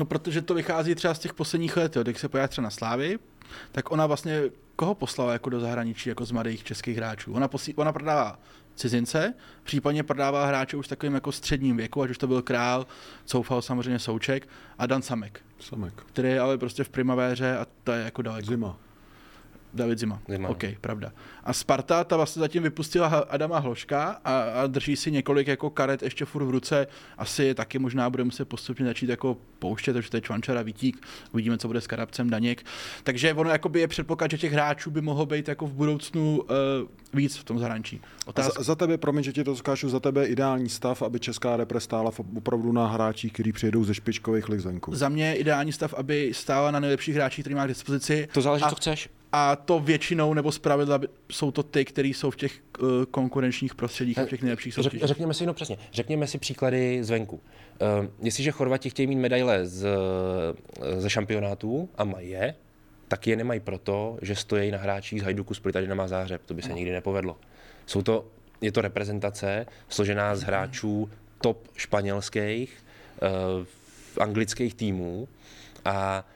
[0.00, 2.02] No, protože to vychází třeba z těch posledních let, jo.
[2.02, 3.18] když se podíváš třeba na Slávy,
[3.72, 4.42] tak ona vlastně
[4.76, 7.32] koho poslala jako do zahraničí, jako z mladých českých hráčů?
[7.32, 8.38] Ona, posí, ona prodává
[8.74, 12.86] cizince, případně prodává hráče už takovým jako středním věku, ať už to byl Král,
[13.24, 15.40] Coufal samozřejmě Souček a Dan Samek.
[15.58, 15.94] Samek.
[15.94, 18.46] Který je ale prostě v primavéře a to je jako daleko.
[18.46, 18.76] Zima.
[19.74, 20.20] David Zima.
[20.28, 20.48] Zima.
[20.48, 21.12] OK, pravda.
[21.44, 26.02] A Sparta ta vlastně zatím vypustila Adama Hloška a, a drží si několik jako karet
[26.02, 26.86] ještě furt v ruce.
[27.18, 31.58] Asi taky možná bude muset postupně začít jako pouštět, takže to je Čvančara, Vítík, uvidíme,
[31.58, 32.64] co bude s Karabcem, Daněk.
[33.04, 36.48] Takže ono jakoby je předpoklad, že těch hráčů by mohlo být jako v budoucnu uh,
[37.14, 38.00] víc v tom zahraničí.
[38.26, 38.52] Otázka...
[38.58, 41.80] Za, za, tebe, promiň, že ti to skáču, za tebe ideální stav, aby česká repre
[41.80, 44.94] stála opravdu na hráčích, kteří přijedou ze špičkových lizenku.
[44.94, 48.28] Za mě ideální stav, aby stála na nejlepších hráčích, který má k dispozici.
[48.32, 48.70] To záleží, a...
[48.70, 51.00] co chceš a to většinou nebo zpravidla
[51.32, 55.02] jsou to ty, kteří jsou v těch uh, konkurenčních prostředích a těch nejlepších soutěžích.
[55.04, 57.36] Řekněme si, no přesně, řekněme si příklady zvenku.
[57.36, 59.86] Uh, jestliže Chorvati chtějí mít medaile z,
[60.98, 62.54] ze šampionátů a mají je,
[63.08, 66.42] tak je nemají proto, že stojí na hráčích z Hajduku, Split a Dynama Zářeb.
[66.46, 66.74] To by se no.
[66.74, 67.36] nikdy nepovedlo.
[67.86, 68.26] Jsou to,
[68.60, 72.84] je to reprezentace složená z hráčů top španělských,
[73.58, 73.66] uh,
[74.18, 75.28] anglických týmů
[75.84, 76.26] a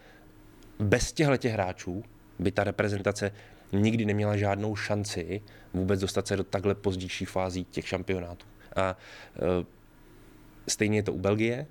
[0.78, 2.04] bez těchto těch hráčů
[2.38, 3.32] by ta reprezentace
[3.72, 5.40] nikdy neměla žádnou šanci
[5.74, 8.46] vůbec dostat se do takhle pozdějších fází těch šampionátů.
[8.76, 8.96] A
[9.42, 9.66] uh,
[10.68, 11.66] stejně je to u Belgie.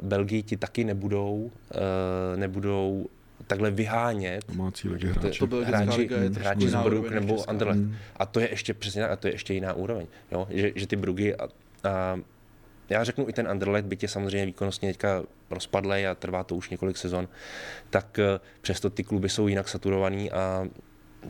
[0.00, 1.50] Uh, Belgii ti taky nebudou, uh,
[2.36, 3.06] nebudou
[3.46, 5.38] takhle vyhánět Domácí ligy hráči.
[5.38, 7.80] To, to hráči, hráči z Brug nebo Anderlecht.
[7.80, 7.96] Hmm.
[8.16, 10.06] A to je ještě přesně, a to je ještě jiná úroveň.
[10.32, 10.46] Jo?
[10.50, 11.48] Že, že ty Brugy a,
[11.84, 12.18] a
[12.88, 16.70] já řeknu i ten Anderlecht, byť je samozřejmě výkonnostně teďka rozpadlej a trvá to už
[16.70, 17.28] několik sezon,
[17.90, 20.68] tak eh, přesto ty kluby jsou jinak saturovaný a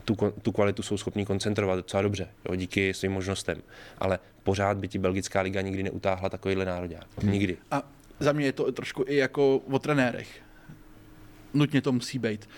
[0.04, 3.62] tu, tu kvalitu jsou schopní koncentrovat docela dobře, jo, díky svým možnostem.
[3.98, 7.06] Ale pořád by ti belgická liga nikdy neutáhla takovýhle národák.
[7.18, 7.32] Hmm.
[7.32, 7.56] Nikdy.
[7.70, 7.82] A
[8.20, 10.40] za mě je to trošku i jako o trenérech.
[11.54, 12.48] Nutně to musí být.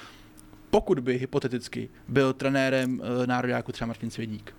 [0.70, 4.54] Pokud by hypoteticky byl trenérem e, nároďáku třeba Martin Svědík,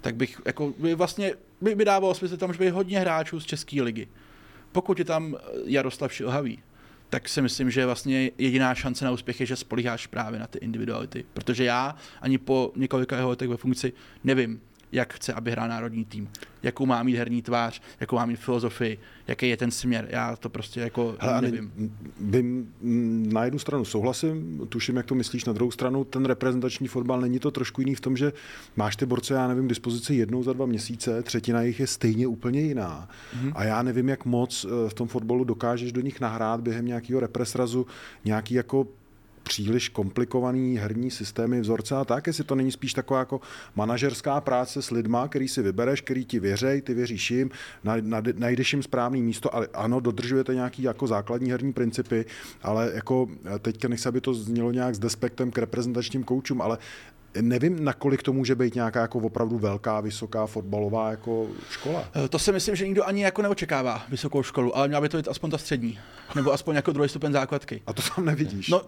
[0.00, 3.46] tak bych jako by vlastně by, by dávalo smysl tam, že by hodně hráčů z
[3.46, 4.08] České ligy.
[4.72, 6.58] Pokud je tam eh, Jaroslav Šilhavý,
[7.10, 10.58] tak si myslím, že vlastně jediná šance na úspěch je, že spolíháš právě na ty
[10.58, 11.24] individuality.
[11.34, 13.92] Protože já ani po několika jeho letech ve funkci
[14.24, 14.60] nevím,
[14.94, 16.28] jak chce, aby hrál národní tým,
[16.62, 20.08] jakou má mít herní tvář, jakou má mít filozofii, jaký je ten směr.
[20.10, 21.92] Já to prostě jako Hele, nevím.
[22.20, 22.68] Bym,
[23.32, 27.38] na jednu stranu souhlasím, tuším, jak to myslíš, na druhou stranu ten reprezentační fotbal není
[27.38, 28.32] to trošku jiný v tom, že
[28.76, 32.60] máš ty borce, já nevím, dispozici jednou za dva měsíce, třetina jich je stejně úplně
[32.60, 33.08] jiná.
[33.08, 33.52] Mm-hmm.
[33.54, 37.20] A já nevím, jak moc eh, v tom fotbalu dokážeš do nich nahrát během nějakého
[37.20, 37.86] represrazu
[38.24, 38.86] nějaký jako
[39.44, 43.40] příliš komplikovaný herní systémy, vzorce a tak, jestli to není spíš taková jako
[43.76, 47.50] manažerská práce s lidma, který si vybereš, který ti věřej, ty věříš jim,
[48.36, 52.24] najdeš jim správný místo, ale ano, dodržujete nějaký jako základní herní principy,
[52.62, 53.28] ale jako
[53.58, 56.78] teďka nechci, aby to znělo nějak s despektem k reprezentačním koučům, ale
[57.40, 62.08] Nevím, nakolik to může být nějaká jako opravdu velká, vysoká fotbalová jako škola.
[62.24, 65.16] Eh, to si myslím, že nikdo ani jako neočekává vysokou školu, ale měla by to
[65.16, 65.98] být aspoň ta střední.
[66.34, 67.82] Nebo aspoň jako druhý stupeň základky.
[67.86, 68.68] A to tam nevidíš.
[68.68, 68.82] No,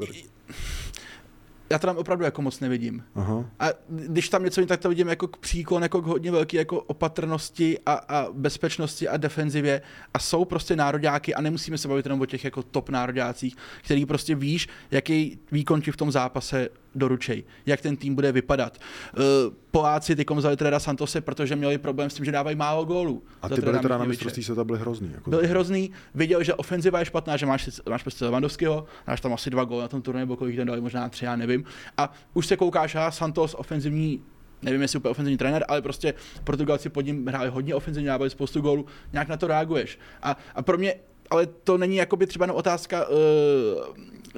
[1.70, 3.04] já to tam opravdu jako moc nevidím.
[3.14, 3.50] Aha.
[3.60, 6.80] A když tam něco tak to vidím jako k příklon, jako k hodně velký jako
[6.80, 9.82] opatrnosti a, a bezpečnosti a defenzivě
[10.14, 14.06] a jsou prostě nároďáky a nemusíme se bavit jenom o těch jako top nároďácích, který
[14.06, 18.78] prostě víš, jaký výkon ti v tom zápase doručej, jak ten tým bude vypadat.
[19.18, 19.22] Uh,
[19.70, 23.22] Poláci ty vzali teda Santose, protože měli problém s tím, že dávají málo gólů.
[23.42, 25.10] A ty byly teda na mistrovství světa byly hrozný.
[25.14, 29.32] Jako byli hrozný, viděl, že ofenziva je špatná, že máš, máš prostě Lewandowskiho, máš tam
[29.32, 31.64] asi dva góly na tom turnaji, nebo kolik ten dali, možná tři, já nevím.
[31.96, 34.22] A už se koukáš, a Santos ofenzivní
[34.62, 38.60] nevím, jestli úplně ofenzivní trenér, ale prostě Portugalci pod ním hráli hodně ofenzivně, dávali spoustu
[38.60, 39.98] gólů, nějak na to reaguješ.
[40.22, 40.94] A, a pro mě
[41.30, 43.16] ale to není jakoby třeba jenom otázka uh,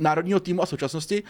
[0.00, 1.22] národního týmu a současnosti.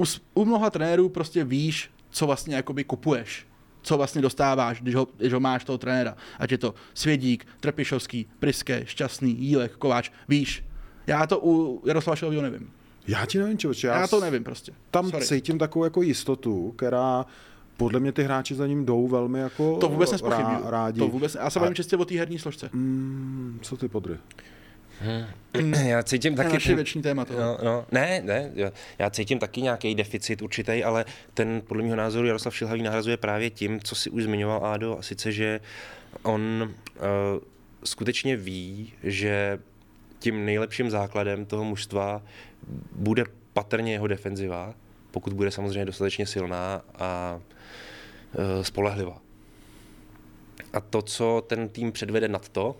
[0.00, 3.46] U, u mnoha trenérů prostě víš, co vlastně jakoby kupuješ
[3.82, 6.16] co vlastně dostáváš, když ho, když ho máš toho trenéra.
[6.38, 10.64] Ať je to Svědík, Trpišovský, Priske, Šťastný, Jílek, Kováč, víš.
[11.06, 12.70] Já to u Jaroslava Šelvího nevím.
[13.08, 14.72] Já ti nevím, čo, já, já to nevím prostě.
[14.90, 15.26] Tam Sorry.
[15.26, 17.26] cítím takovou jako jistotu, která
[17.76, 20.60] podle mě ty hráči za ním jdou velmi jako To vůbec nespochybnuju.
[20.64, 20.98] Rádi.
[20.98, 22.70] To vůbec, já se bavím čistě o té herní složce.
[22.72, 24.16] Mm, co ty podry?
[25.00, 25.24] Hmm.
[25.72, 26.52] Já cítím taky...
[26.52, 27.40] Naše věční téma toho.
[27.40, 28.50] No, no, ne, ne,
[28.98, 33.50] já cítím taky nějaký deficit určitý, ale ten podle mého názoru Jaroslav Šilhavý nahrazuje právě
[33.50, 35.60] tím, co si už zmiňoval Ádo, a sice, že
[36.22, 36.42] on
[36.96, 37.02] uh,
[37.84, 39.58] skutečně ví, že
[40.18, 42.22] tím nejlepším základem toho mužstva
[42.92, 44.74] bude patrně jeho defenziva,
[45.10, 47.40] pokud bude samozřejmě dostatečně silná a
[48.34, 49.20] uh, spolehlivá.
[50.72, 52.76] A to, co ten tým předvede nad to,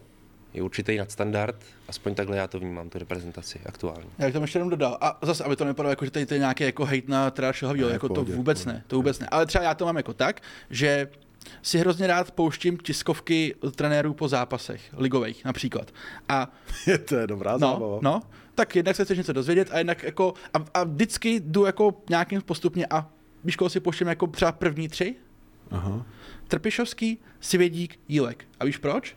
[0.54, 1.56] je určitý nadstandard,
[1.88, 4.10] aspoň takhle já to vnímám, tu reprezentaci aktuální.
[4.18, 6.34] Já bych tam ještě jenom dodal, a zase, aby to nepadlo jako, že tady to
[6.34, 7.52] je nějaký jako hejt na teda
[7.92, 9.28] jako to vůbec ne, to vůbec ne.
[9.30, 11.08] Ale třeba já to mám jako tak, že
[11.62, 15.90] si hrozně rád pouštím tiskovky trenérů po zápasech, ligových například.
[16.28, 16.52] A,
[16.86, 17.98] je to je dobrá no, zábava.
[18.02, 18.22] No,
[18.54, 22.42] tak jednak se chceš něco dozvědět a jednak jako, a, a vždycky jdu jako nějakým
[22.42, 23.10] postupně a
[23.44, 25.14] víš, koho si pouštím jako třeba první tři?
[25.70, 26.06] Aha.
[26.48, 28.44] Trpišovský, Svědík, Jílek.
[28.60, 29.16] A víš proč?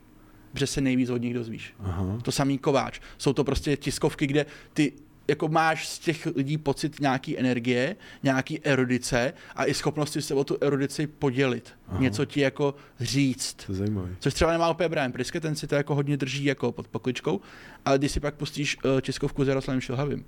[0.53, 1.73] Že se nejvíc od nich dozvíš.
[1.79, 2.19] Aha.
[2.21, 2.99] To samý kováč.
[3.17, 4.93] Jsou to prostě tiskovky, kde ty
[5.27, 10.43] jako máš z těch lidí pocit nějaký energie, nějaký erudice a i schopnosti se o
[10.43, 11.73] tu erudici podělit.
[11.87, 11.99] Aha.
[11.99, 13.53] Něco ti jako říct.
[13.67, 14.15] To zajímavý.
[14.19, 17.41] Což třeba nemá úplně Brian Priske, ten si to jako hodně drží jako pod pokličkou,
[17.85, 20.25] ale když si pak pustíš uh, tiskovku s Jaroslavem Šilhavým,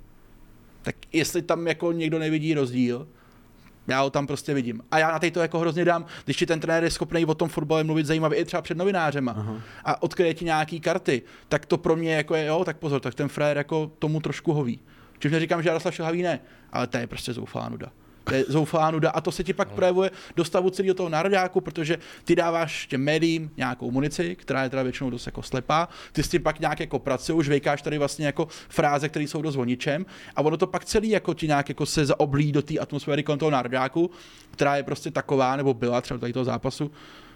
[0.82, 3.08] tak jestli tam jako někdo nevidí rozdíl,
[3.88, 4.80] Já ho tam prostě vidím.
[4.90, 7.48] A já na to jako hrozně dám, když ti ten trenér je schopný o tom
[7.48, 9.60] fotbale mluvit zajímavě i třeba před novinářema Aha.
[9.84, 13.14] a odkryje ti nějaký karty, tak to pro mě jako je, jo, tak pozor, tak
[13.14, 14.80] ten frajer jako tomu trošku hoví.
[15.18, 16.40] Čím neříkám, že Jaroslav Šilhavý ne,
[16.72, 17.92] ale to je prostě zoufalá nuda.
[18.28, 21.60] To je zoufalá nuda a to se ti pak projevuje do stavu celého toho nároďáku,
[21.60, 26.22] protože ty dáváš těm médiím nějakou munici, která je teda většinou dost jako slepá, ty
[26.22, 29.64] s tím pak nějak jako pracuješ, vejkáš tady vlastně jako fráze, které jsou dost o
[29.64, 30.06] ničem
[30.36, 33.38] a ono to pak celý jako ti nějak jako se zaoblí do té atmosféry kolem
[33.38, 34.10] toho nároďáku,
[34.50, 36.90] která je prostě taková, nebo byla třeba tady toho zápasu,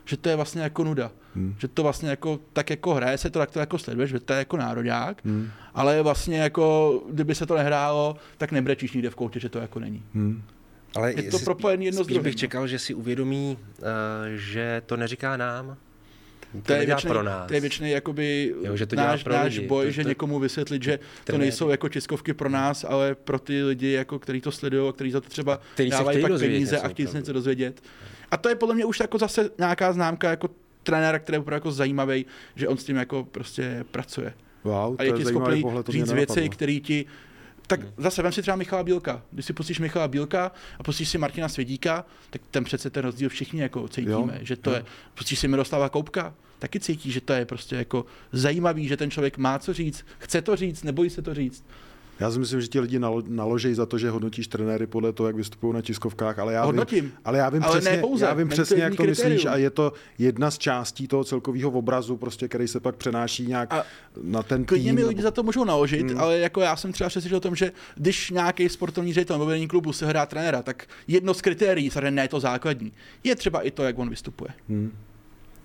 [0.05, 1.11] že to je vlastně jako nuda.
[1.35, 1.55] Hmm.
[1.59, 4.33] Že to vlastně jako, tak jako hraje se to, tak to jako sleduješ, že to
[4.33, 5.51] je jako nároďák, hmm.
[5.75, 9.81] ale vlastně jako, kdyby se to nehrálo, tak nebrečíš nikde v koutě, že to jako
[9.81, 10.03] není.
[10.15, 10.43] Hmm.
[10.97, 12.23] Ale je to propojené jedno s druhým.
[12.23, 12.39] bych no.
[12.39, 13.87] čekal, že si uvědomí, uh,
[14.35, 15.77] že to neříká nám,
[16.53, 17.49] to, to je věčný, pro nás.
[17.49, 19.69] To je věčný jakoby jo, že to náš, pro náš lidi.
[19.69, 23.39] boj, to, že to, někomu vysvětlit, že to nejsou jako tiskovky pro nás, ale pro
[23.39, 26.79] ty lidi, jako, kteří to sledují a kteří za to třeba který dávají pak peníze
[26.79, 27.83] a chtějí se něco dozvědět.
[28.31, 30.51] A to je podle mě už jako zase nějaká známka jako
[30.83, 32.27] trenéra, který je opravdu jako zajímavý,
[32.57, 34.35] že on s tím jako prostě pracuje.
[34.65, 37.07] Wow, a je ti schopný říct věci, které ti
[37.71, 39.23] tak zase vem si třeba Michala Bílka.
[39.31, 43.29] Když si pustíš Michala Bílka a pustíš si Martina Svědíka, tak ten přece ten rozdíl
[43.29, 44.77] všichni jako cítíme, jo, že to jo.
[44.77, 49.11] je, pustíš si Miroslava Koupka, taky cítí, že to je prostě jako zajímavý, že ten
[49.11, 51.65] člověk má co říct, chce to říct, nebojí se to říct.
[52.21, 55.37] Já si myslím, že ti lidi naloží za to, že hodnotíš trenéry podle toho, jak
[55.37, 57.05] vystupují na tiskovkách, ale já Hodnotím.
[57.05, 59.33] vím, ale já vím ale přesně, pouze, já vím přesně jak to kritérium.
[59.33, 63.47] myslíš a je to jedna z částí toho celkového obrazu, prostě, který se pak přenáší
[63.47, 63.85] nějak a
[64.23, 64.95] na ten tým.
[64.95, 66.21] mi lidi za to můžou naložit, hmm.
[66.21, 69.69] ale jako já jsem třeba přesvědčil o tom, že když nějaký sportovní ředitel nebo vedení
[69.69, 72.93] klubu se hrá trenéra, tak jedno z kritérií, samozřejmě ne to základní,
[73.25, 74.51] je třeba i to, jak on vystupuje.
[74.69, 74.93] Hmm.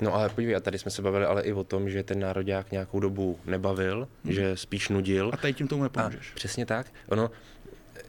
[0.02, 2.72] No ale podívej, a tady jsme se bavili ale i o tom, že ten národák
[2.72, 4.34] nějakou dobu nebavil, hmm.
[4.34, 5.32] že spíš nudil.
[5.34, 6.32] A tady tím tomu nepomůžeš.
[6.32, 6.88] A přesně tak.
[7.10, 7.32] Ono,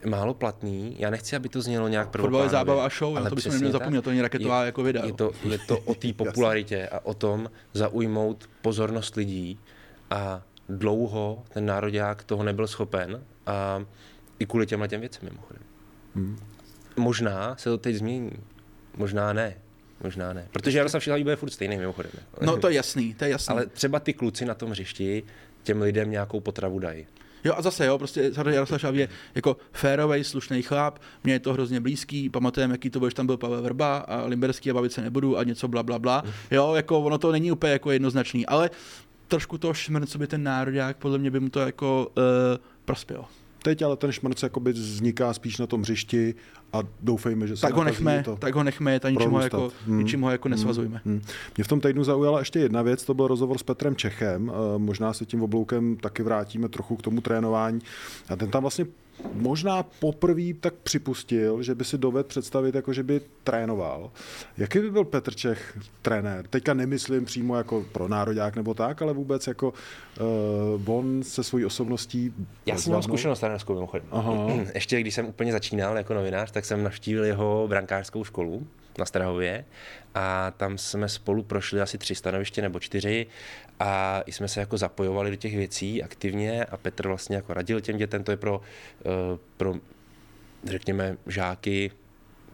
[0.06, 2.48] málo platný, já nechci, aby to znělo nějak prvoplánově.
[2.48, 4.82] Fotbal je zábava a show, ale to bychom neměli zapomnět, to není raketová je, jako
[4.82, 5.06] videa.
[5.06, 9.60] Je to, je to o té popularitě a o tom zaujmout pozornost lidí
[10.10, 13.84] a dlouho ten národák toho nebyl schopen a
[14.38, 15.62] i kvůli těmhle těm věcem mimochodem.
[16.14, 16.38] Hmm.
[16.96, 18.32] Možná se to teď změní,
[18.96, 19.56] možná ne.
[20.02, 20.48] Možná ne.
[20.52, 22.12] Protože Jaroslav Šilhavý bude furt stejný mimochodem.
[22.40, 23.52] No to je jasný, to je jasný.
[23.52, 25.22] Ale třeba ty kluci na tom hřišti
[25.62, 27.06] těm lidem nějakou potravu dají.
[27.44, 31.52] Jo a zase, jo, prostě Jaroslav Šilhavý je jako férový, slušný chlap, mně je to
[31.52, 34.92] hrozně blízký, pamatujeme, jaký to byl, že tam byl Pavel Vrba a Limberský a bavit
[34.92, 36.22] se nebudu a něco bla, bla, bla.
[36.50, 38.70] Jo, jako ono to není úplně jako jednoznačný, ale
[39.28, 42.22] trošku to šmrn, by ten národák, podle mě by mu to jako uh,
[42.84, 43.24] prospělo.
[43.66, 46.34] Teď ale ten šmrc jakoby vzniká spíš na tom hřišti
[46.72, 49.72] a doufejme, že se tak ho nechme, to tak ho nechme, a ničím ho, jako,
[49.86, 49.98] hmm.
[49.98, 51.00] ničím ho jako nesvazujme.
[51.04, 51.22] Hmm.
[51.56, 54.78] Mě v tom týdnu zaujala ještě jedna věc, to byl rozhovor s Petrem Čechem, eh,
[54.78, 57.80] možná se tím obloukem taky vrátíme trochu k tomu trénování
[58.28, 58.86] a ten tam vlastně
[59.32, 64.10] možná poprvé tak připustil, že by si dovedl představit, jako že by trénoval.
[64.58, 66.46] Jaký by byl Petr Čech trenér?
[66.46, 69.72] Teďka nemyslím přímo jako pro národák nebo tak, ale vůbec jako
[70.86, 72.34] uh, on se svojí osobností.
[72.66, 74.06] Já jsem měl zkušenost trenérskou mimochodem.
[74.10, 74.46] Aha.
[74.74, 78.66] Ještě když jsem úplně začínal jako novinář, tak jsem navštívil jeho brankářskou školu
[78.98, 79.64] na Strahově
[80.14, 83.26] a tam jsme spolu prošli asi tři stanoviště nebo čtyři
[83.80, 87.96] a jsme se jako zapojovali do těch věcí aktivně a Petr vlastně jako radil těm
[87.96, 88.60] dětem, to je pro,
[89.00, 89.74] eh, pro
[90.64, 91.90] řekněme, žáky,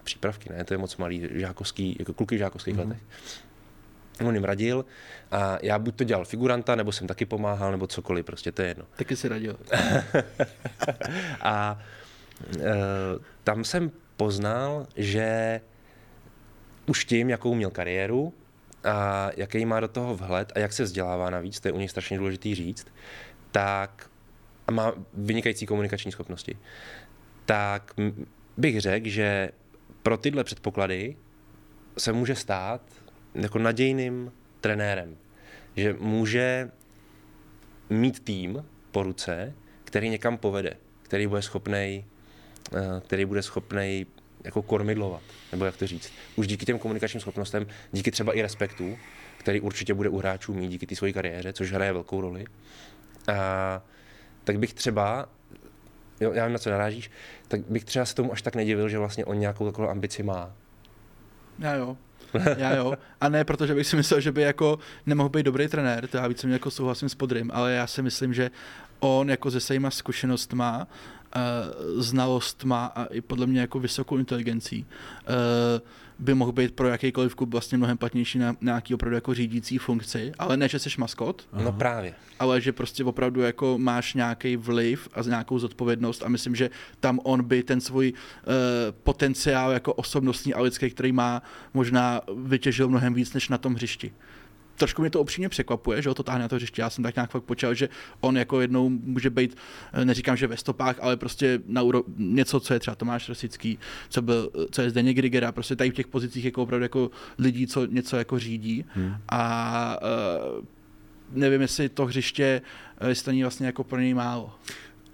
[0.04, 2.88] přípravky, ne, to je moc malý, žákovský, jako kluky v žákovských mm-hmm.
[2.88, 3.02] letech.
[4.26, 4.84] On jim radil
[5.30, 8.68] a já buď to dělal figuranta, nebo jsem taky pomáhal, nebo cokoliv, prostě to je
[8.68, 8.84] jedno.
[8.96, 9.56] Taky si radil.
[11.40, 11.78] a
[12.58, 12.74] e,
[13.44, 15.60] tam jsem poznal, že
[16.86, 18.34] už tím, jakou měl kariéru
[18.84, 21.88] a jaký má do toho vhled a jak se vzdělává navíc, to je u něj
[21.88, 22.86] strašně důležitý říct,
[23.50, 24.10] tak
[24.66, 26.58] a má vynikající komunikační schopnosti,
[27.44, 27.94] tak
[28.56, 29.50] bych řekl, že
[30.02, 31.16] pro tyhle předpoklady
[31.98, 32.82] se může stát
[33.34, 35.16] jako nadějným trenérem.
[35.76, 36.70] Že může
[37.90, 39.54] mít tým po ruce,
[39.84, 42.04] který někam povede, který bude schopný,
[42.74, 44.06] eh, který bude schopný
[44.44, 45.22] jako kormidlovat,
[45.52, 46.12] nebo jak to říct.
[46.36, 48.98] Už díky těm komunikačním schopnostem, díky třeba i respektu,
[49.38, 52.44] který určitě bude u hráčů mít díky té své kariéře, což hraje velkou roli.
[53.28, 53.82] A,
[54.44, 55.28] tak bych třeba,
[56.20, 57.10] jo, já vím, na co narážíš,
[57.48, 60.52] tak bych třeba se tomu až tak nedivil, že vlastně on nějakou takovou ambici má.
[61.58, 61.96] Já jo.
[62.56, 62.94] Já jo.
[63.20, 66.28] A ne, protože bych si myslel, že by jako nemohl být dobrý trenér, to já
[66.28, 68.50] více mě jako souhlasím s Podrym, ale já si myslím, že
[69.00, 70.86] on jako se svýma zkušenostma
[71.96, 74.86] znalostma a i podle mě jako vysokou inteligencí
[75.28, 75.34] uh,
[76.18, 80.32] by mohl být pro jakýkoliv klub vlastně mnohem platnější na nějaký opravdu jako řídící funkci,
[80.38, 81.48] ale ne, že jsi maskot.
[81.52, 81.64] Aha.
[81.64, 82.14] No právě.
[82.38, 86.70] Ale že prostě opravdu jako máš nějaký vliv a nějakou zodpovědnost a myslím, že
[87.00, 88.52] tam on by ten svůj uh,
[89.02, 91.42] potenciál jako osobnostní a lidský, který má,
[91.74, 94.12] možná vytěžil mnohem víc než na tom hřišti
[94.76, 96.82] trošku mě to upřímně překvapuje, že ho to táhne na to hřiště.
[96.82, 97.88] Já jsem tak nějak fakt počal, že
[98.20, 99.56] on jako jednou může být,
[99.92, 102.02] eh, neříkám, že ve stopách, ale prostě na úro...
[102.16, 105.94] něco, co je třeba Tomáš Rosický, co, byl, co je Zdeněk Grigera, prostě tady v
[105.94, 108.84] těch pozicích jako opravdu jako lidí, co něco jako řídí.
[108.88, 109.14] Hmm.
[109.28, 109.98] A
[110.58, 110.64] uh,
[111.32, 112.62] nevím, jestli to hřiště,
[113.00, 114.54] eh, jestli to není vlastně jako pro něj málo.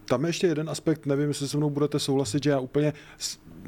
[0.04, 2.92] Tam je ještě jeden aspekt, nevím, jestli se mnou budete souhlasit, že já úplně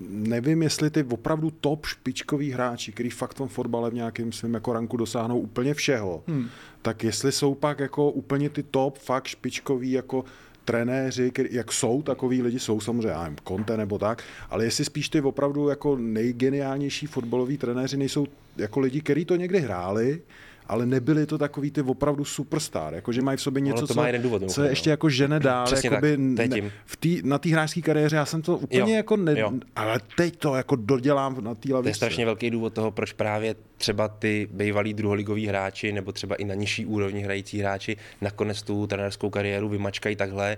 [0.08, 4.54] nevím, jestli ty opravdu top špičkoví hráči, který fakt v tom fotbale v nějakém svém
[4.54, 6.48] jako ranku dosáhnou úplně všeho, hmm.
[6.82, 10.24] tak jestli jsou pak jako úplně ty top fakt špičkoví jako
[10.64, 14.84] trenéři, který, jak jsou takový lidi, jsou samozřejmě, já nevím, Conte nebo tak, ale jestli
[14.84, 18.26] spíš ty opravdu jako nejgeniálnější fotbaloví trenéři nejsou
[18.56, 20.22] jako lidi, kteří to někdy hráli,
[20.70, 24.10] ale nebyli to takový ty opravdu superstar, jakože mají v sobě něco, to co, má
[24.10, 25.66] důvod, co je ještě jako žene dál.
[25.66, 28.96] Přesně jakoby, tak, ne, v tý, na té hráčské kariéře já jsem to úplně jo,
[28.96, 29.52] jako ne, jo.
[29.76, 31.82] ale teď to jako dodělám na té lavici.
[31.82, 36.34] To je strašně velký důvod toho, proč právě třeba ty bývalí druholigoví hráči nebo třeba
[36.34, 40.56] i na nižší úrovni hrající hráči nakonec tu trenérskou kariéru vymačkají takhle,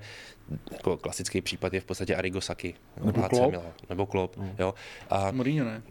[0.73, 2.75] jako klasický případ je v podstatě Arrigo Saki.
[3.05, 3.57] Nebo Klopp.
[3.89, 4.51] Nebo Klopp, mm.
[4.59, 4.75] jo.
[5.11, 5.83] A, Mourinho ne?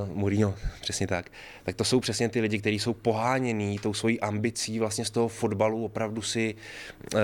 [0.00, 1.30] Uh, Mourinho, přesně tak.
[1.64, 2.92] Tak to jsou přesně ty lidi, kteří jsou
[3.46, 6.54] pohánění tou svojí ambicí vlastně z toho fotbalu opravdu si
[7.14, 7.20] uh,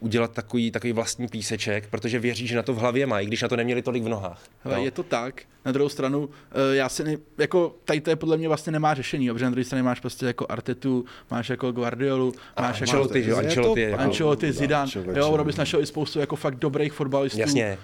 [0.00, 3.48] udělat takový, takový vlastní píseček, protože věří, že na to v hlavě mají, když na
[3.48, 4.42] to neměli tolik v nohách.
[4.64, 5.42] Hele, je to tak.
[5.64, 6.28] Na druhou stranu, uh,
[6.72, 9.64] já si ne, jako tady to je podle mě vlastně nemá řešení, protože na druhé
[9.64, 13.32] straně máš prostě jako Artetu, máš jako Guardiolu, máš jako Ancelotti, že?
[13.32, 17.78] Ancelotti, jako, Ancelotti, Zidane, jo, bys našel i spoustu jako fakt dobrých fotbalistů, Jasně.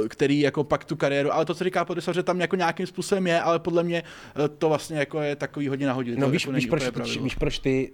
[0.00, 2.86] Uh, který jako pak tu kariéru, ale to, co říká Podisa, že tam jako nějakým
[2.86, 4.02] způsobem je, ale podle mě
[4.58, 6.20] to vlastně jako je takový hodně nahodilý.
[6.20, 7.92] No víš, jako víš, proč, víš, proč ty,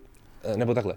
[0.56, 0.96] nebo takhle,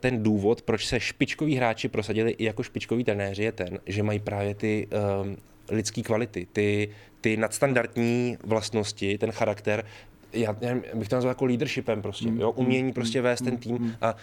[0.00, 4.18] ten důvod, proč se špičkoví hráči prosadili i jako špičkoví trenéři, je ten, že mají
[4.18, 4.88] právě ty
[5.22, 5.36] um,
[5.70, 6.90] lidské kvality, ty,
[7.20, 9.84] ty nadstandardní vlastnosti, ten charakter,
[10.32, 12.50] já, já bych to nazval jako leadershipem prostě, mm, jo?
[12.50, 14.16] umění mm, prostě vést ten mm, tým a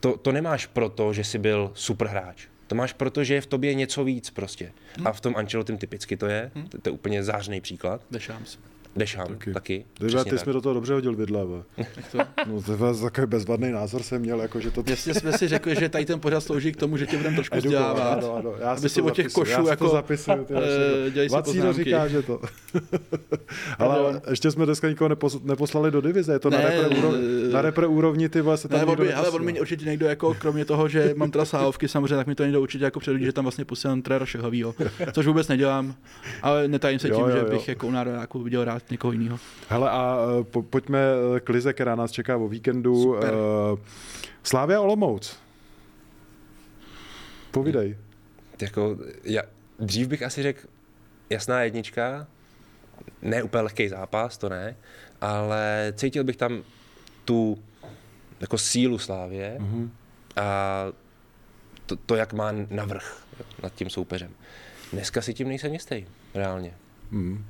[0.00, 2.46] to, to nemáš proto, že jsi byl super hráč.
[2.66, 4.72] To máš proto, že je v tobě něco víc prostě.
[5.04, 6.50] A v tom Ancelottim typicky to je.
[6.68, 8.04] To, to je úplně zářný příklad.
[8.10, 8.58] Dešams.
[8.96, 9.52] Dešam taky.
[9.52, 10.40] taky Tyhle, ty tak.
[10.40, 11.40] jsme do toho dobře hodil vidle.
[12.46, 14.84] no, to je takový bezvadný názor jsem měl, jako, že to...
[14.86, 17.56] Jasně jsme si řekli, že tady ten pořad slouží k tomu, že tě budeme trošku
[17.56, 18.18] vzdělávat.
[18.18, 19.88] Ano, ano, já aby si o těch košů já jako...
[19.88, 22.40] to zapisuju, ty uh, Vacíno říká, že to.
[23.78, 25.10] Ale ještě jsme dneska nikoho
[25.42, 28.88] neposlali do divize, je to ne, na, repre úrovni, na repre úrovni ty se tam
[28.88, 32.16] ne, by, ale on mi určitě někdo, jako, kromě toho, že mám teda sáhovky, samozřejmě,
[32.16, 34.74] tak mi to někdo určitě jako předhodí, že tam vlastně posílám Trera Šehovýho,
[35.12, 35.94] což vůbec nedělám,
[36.42, 39.38] ale netajím se tím, že bych jako u národáku viděl rád někoho jiného.
[39.68, 40.98] Hele a e, po, pojďme
[41.36, 43.02] e, k Lize, která nás čeká o víkendu.
[43.02, 43.34] Super.
[43.34, 43.78] Uh,
[44.42, 45.36] Slávia Olomouc.
[47.50, 47.96] Povídej.
[48.62, 49.42] Jako, já,
[49.78, 50.60] dřív bych asi řekl
[51.30, 52.26] jasná jednička,
[53.22, 54.76] ne úplně lehký zápas, to ne,
[55.20, 56.62] ale cítil bych tam
[57.24, 57.58] tu
[58.40, 59.90] jako sílu Slávě mm-hmm.
[60.36, 60.84] a
[61.86, 63.24] to, to, jak má navrh
[63.62, 64.30] nad tím soupeřem.
[64.92, 66.04] Dneska si tím nejsem jistý,
[66.34, 66.74] reálně.
[67.10, 67.44] Mm.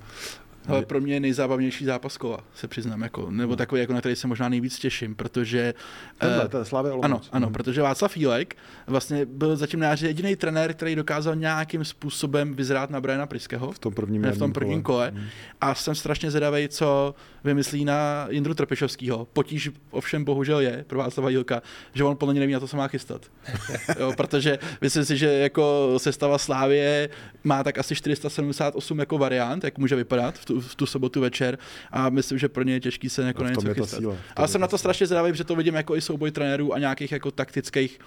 [0.69, 4.17] Ale pro mě je nejzábavnější zápas kola, se přiznám, jako, nebo takový, jako na který
[4.17, 5.75] se možná nejvíc těším, protože...
[6.19, 6.65] Tenhle, uh, ten
[7.03, 7.53] Ano, ano, hmm.
[7.53, 8.57] protože Václav Jílek
[8.87, 13.73] vlastně byl zatím na jediný trenér, který dokázal nějakým způsobem vyzrát na Briana Priského.
[13.73, 15.11] V tom prvním, v tom prvním kole.
[15.11, 15.21] kole.
[15.21, 15.29] Hmm.
[15.61, 19.25] A jsem strašně zvědavý, co vymyslí na Jindru Trpišovského.
[19.33, 21.63] Potíž ovšem bohužel je pro Václava Jílka,
[21.95, 23.27] že on podle mě neví, na to se má chystat.
[24.01, 27.09] jo, protože myslím si, že jako sestava Slávě
[27.45, 31.59] má tak asi 478 jako variant, jak může vypadat v tu, v tu sobotu večer
[31.91, 33.99] a myslím, že pro ně je těžký se jako na něco chystat.
[33.99, 36.79] Síla, Ale jsem na to strašně zvědavý, že to vidím jako i souboj trenérů a
[36.79, 37.99] nějakých jako taktických,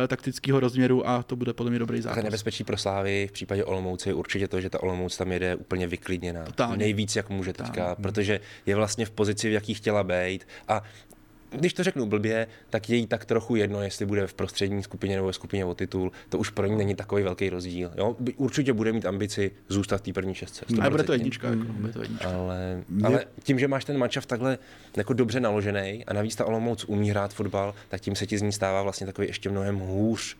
[0.00, 2.16] uh, taktického rozměru a to bude podle mě dobrý zápas.
[2.16, 5.56] Ale nebezpečí pro Slávy v případě Olomouce je určitě to, že ta Olomouc tam jede
[5.56, 6.44] úplně vyklidněná.
[6.44, 6.76] Totálně.
[6.76, 7.96] Nejvíc, jak může teďka, Totálně.
[8.02, 10.82] protože je vlastně v pozici, v jaký chtěla být a
[11.56, 15.14] když to řeknu blbě, tak je jí tak trochu jedno, jestli bude v prostřední skupině
[15.14, 16.12] nebo ve skupině o titul.
[16.28, 17.90] To už pro ní není takový velký rozdíl.
[17.96, 18.16] Jo?
[18.36, 20.64] Určitě bude mít ambici zůstat v té první šestce.
[20.80, 21.48] Ale bude to jednička.
[21.48, 22.28] Jako, bude to jednička.
[22.28, 24.58] Ale, ale, tím, že máš ten mančav takhle
[24.96, 28.42] jako dobře naložený a navíc ta Olomouc umí hrát fotbal, tak tím se ti z
[28.42, 30.36] ní stává vlastně takový ještě mnohem hůř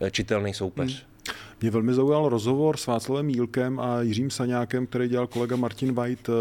[0.00, 1.04] eh, čitelný soupeř.
[1.04, 1.13] Hmm.
[1.60, 6.28] Mě velmi zaujal rozhovor s Václavem Mílkem a Jiřím Saňákem, který dělal kolega Martin White
[6.28, 6.32] eh,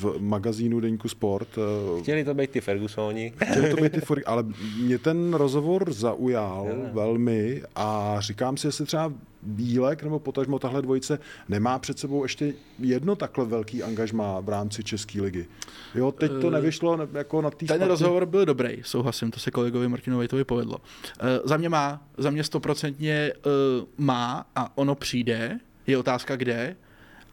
[0.00, 1.48] v magazínu Deňku Sport.
[1.58, 3.32] Eh, Chtěli to být ty Fergusoni.
[3.50, 4.44] Chtěli to být ty Fergusoni, ale
[4.82, 9.12] mě ten rozhovor zaujal velmi a říkám si, jestli třeba
[9.46, 11.18] Bílek nebo potažmo tahle dvojice
[11.48, 15.46] nemá před sebou ještě jedno takhle velký angažmá v rámci České ligy.
[15.94, 19.50] Jo, teď to nevyšlo ne, jako na té Ten rozhovor byl dobrý, souhlasím, to se
[19.50, 20.76] kolegovi Martinu Vejtovi povedlo.
[20.76, 26.76] Uh, za mě má, za mě stoprocentně uh, má a ono přijde, je otázka kde,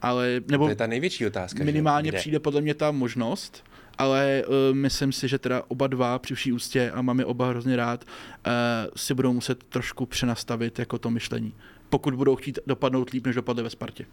[0.01, 1.63] ale nebo To je ta největší otázka.
[1.63, 2.17] minimálně Kde?
[2.17, 3.63] přijde podle mě ta možnost,
[3.97, 7.49] ale uh, myslím si, že teda oba dva při vší úctě a mám je oba
[7.49, 8.51] hrozně rád, uh,
[8.95, 11.53] si budou muset trošku přenastavit jako to myšlení.
[11.93, 14.05] Pokud budou chtít dopadnout líp, než dopadly ve Spartě.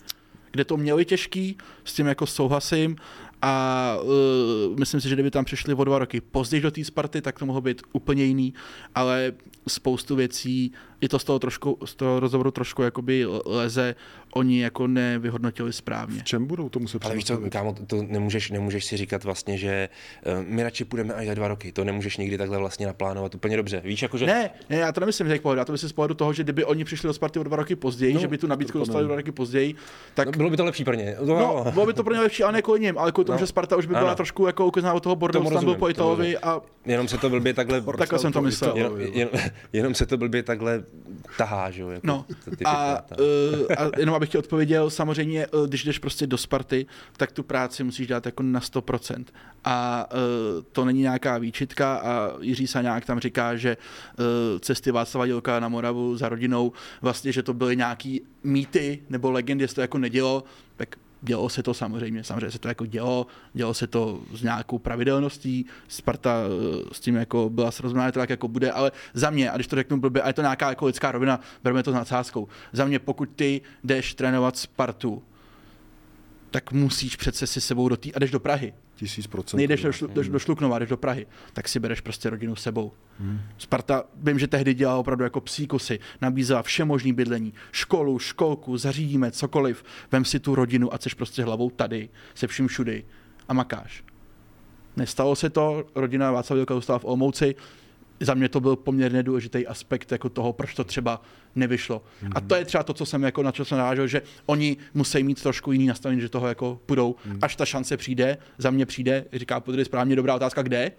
[0.50, 2.96] Kde to měli těžký, s tím jako souhlasím
[3.42, 7.22] a uh, myslím si, že kdyby tam přišli o dva roky později do té Sparty,
[7.22, 8.54] tak to mohlo být úplně jiný,
[8.94, 9.32] ale
[9.68, 13.94] spoustu věcí, je to z toho, trošku, z toho rozhovoru trošku jakoby leze,
[14.34, 16.20] oni jako nevyhodnotili správně.
[16.20, 19.58] V čem budou to muset Ale víš co, kámo, to nemůžeš, nemůžeš si říkat vlastně,
[19.58, 19.88] že
[20.26, 21.72] uh, my radši půjdeme až za dva roky.
[21.72, 23.82] To nemůžeš nikdy takhle vlastně naplánovat úplně dobře.
[23.84, 26.14] Víš, jako, že Ne, ne, já to nemyslím z pohledu, já to myslím z pohledu
[26.14, 28.46] toho, že kdyby oni přišli do Sparty o dva roky později, No, že by tu
[28.46, 29.74] nabídku dostali dva roky později,
[30.14, 31.16] tak no, bylo by to lepší pro ně.
[31.24, 33.46] No, bylo by to pro ně lepší, ale ne kvůli nim, ale kvůli tomu, No.
[33.46, 34.14] že Sparta už by byla Ano.
[34.16, 37.30] trošku jako ukazaná od toho Bordeaux, tam byl rozumím, po Italovi a Jenom se to
[37.30, 37.80] blbě takhle...
[37.98, 38.76] takhle jsem to myslel.
[38.76, 39.34] Jenom, jenom,
[39.72, 40.84] jenom se to blbě takhle
[41.38, 41.88] tahá, že jo?
[41.88, 42.24] Jako No,
[42.64, 43.26] a, uh,
[43.78, 47.84] a jenom abych ti odpověděl, samozřejmě, uh, když jdeš prostě do Sparty, tak tu práci
[47.84, 49.24] musíš dát jako na 100%.
[49.64, 53.76] A uh, to není nějaká výčitka a Jiří Saňák tam říká, že
[54.18, 54.24] uh,
[54.58, 56.72] cesty Václava Dělka na Moravu za rodinou,
[57.02, 60.44] vlastně, že to byly nějaký mýty nebo legendy, jestli to jako nedělo,
[60.76, 64.78] tak dělo se to samozřejmě, samozřejmě se to jako dělo, dělo se to s nějakou
[64.78, 69.30] pravidelností, Sparta eh, s tím jako byla srozuměná, že to tak jako bude, ale za
[69.30, 71.90] mě, a když to řeknu blbě, a je to nějaká jako lidská rovina, bereme to
[71.90, 75.22] s nadsázkou, za mě pokud ty jdeš trénovat Spartu,
[76.50, 79.58] tak musíš přece si sebou do té, a jdeš do Prahy, Tisíc procent.
[79.58, 82.62] nejdeš do, šlu- do, do Šluknova, jdeš do Prahy, tak si bereš prostě rodinu s
[82.62, 82.92] sebou.
[83.18, 83.40] Hmm.
[83.58, 88.78] Sparta, vím, že tehdy dělala opravdu jako psí kusy, nabízela vše možný bydlení, školu, školku,
[88.78, 93.04] zařídíme, cokoliv, vem si tu rodinu a jsi prostě hlavou tady, se vším všudy
[93.48, 94.04] a makáš.
[94.96, 97.54] Nestalo se to, rodina Václava Dělka zůstala v Olmouci,
[98.20, 101.22] za mě to byl poměrně důležitý aspekt jako toho, proč to třeba
[101.54, 102.02] nevyšlo.
[102.22, 102.30] Mm.
[102.34, 105.22] A to je třeba to, co jsem jako na co jsem narážel, že oni musí
[105.22, 107.38] mít trošku jiný nastavení, že toho jako půjdou, mm.
[107.42, 110.92] až ta šance přijde, za mě přijde, říká podry správně, dobrá otázka, kde,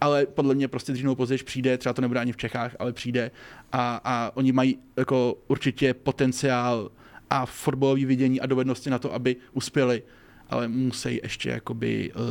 [0.00, 2.92] ale podle mě prostě dřív nebo později přijde, třeba to nebude ani v Čechách, ale
[2.92, 3.30] přijde
[3.72, 6.90] a, a oni mají jako určitě potenciál
[7.30, 10.02] a fotbalový vidění a dovednosti na to, aby uspěli,
[10.50, 12.22] ale musí ještě jakoby uh,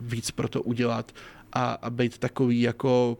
[0.00, 1.12] víc pro to udělat
[1.52, 3.18] a, a být takový jako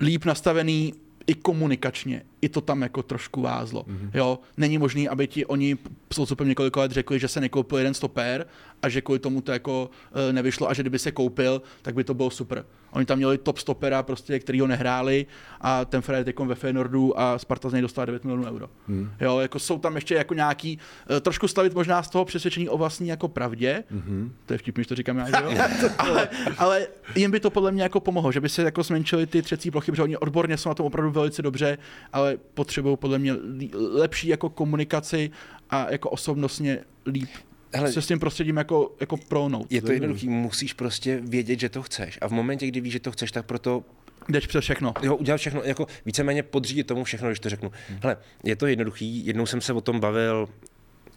[0.00, 0.94] líp nastavený
[1.26, 3.82] i komunikačně, i to tam jako trošku vázlo.
[3.82, 4.10] Mm-hmm.
[4.14, 5.78] Jo, není možný, aby ti oni
[6.12, 8.46] s odstupem několika let řekli, že se nekoupil jeden stopér
[8.82, 9.90] a že kvůli tomu to jako
[10.28, 12.64] e, nevyšlo a že kdyby se koupil, tak by to bylo super.
[12.96, 15.26] Oni tam měli top stopera, prostě, který ho nehráli
[15.60, 18.68] a ten Fred je ve Feyenoordu a Sparta z něj dostala 9 milionů euro.
[18.88, 19.10] Hmm.
[19.20, 20.78] Jo, jako jsou tam ještě jako nějaký,
[21.16, 24.32] e, trošku stavit možná z toho přesvědčení o vlastní jako pravdě, hmm.
[24.46, 25.64] to je vtipný, že to říkám já, že jo?
[25.98, 26.28] ale,
[26.58, 29.70] ale jim by to podle mě jako pomohlo, že by se jako zmenšily ty třecí
[29.70, 31.78] plochy, protože oni odborně jsou na tom opravdu velice dobře,
[32.12, 33.34] ale potřebují podle mě
[33.74, 35.30] lepší jako komunikaci
[35.70, 37.28] a jako osobnostně líp
[37.76, 39.72] Hele, se s tím prostředím jako, jako pronout.
[39.72, 42.18] je to jednoduchý, musíš prostě vědět, že to chceš.
[42.22, 43.84] A v momentě, kdy víš, že to chceš, tak proto
[44.28, 44.94] Jdeš přes všechno.
[45.02, 47.72] jo, udělat všechno, jako víceméně podřídit tomu všechno, když to řeknu.
[48.02, 50.48] Hele, je to jednoduchý, jednou jsem se o tom bavil,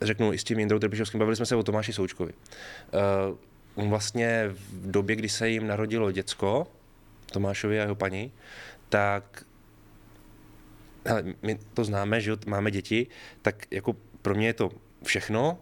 [0.01, 2.33] řeknu i s tím Jindrou Trpišovským, bavili jsme se o Tomáši Součkovi.
[2.33, 3.37] Uh,
[3.75, 6.67] on vlastně v době, kdy se jim narodilo děcko,
[7.31, 8.31] Tomášovi a jeho paní,
[8.89, 9.45] tak
[11.05, 13.07] hele, my to známe, že máme děti,
[13.41, 14.69] tak jako pro mě je to
[15.03, 15.57] všechno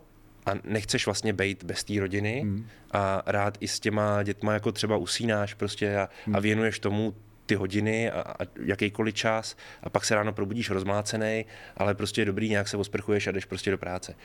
[0.48, 2.68] a nechceš vlastně být bez té rodiny hmm.
[2.92, 6.36] a rád i s těma dětma jako třeba usínáš prostě a, hmm.
[6.36, 11.46] a věnuješ tomu ty hodiny a, a jakýkoliv čas a pak se ráno probudíš rozmlácený,
[11.78, 14.16] ale prostě je dobrý, nějak se osprchuješ a jdeš prostě do práce.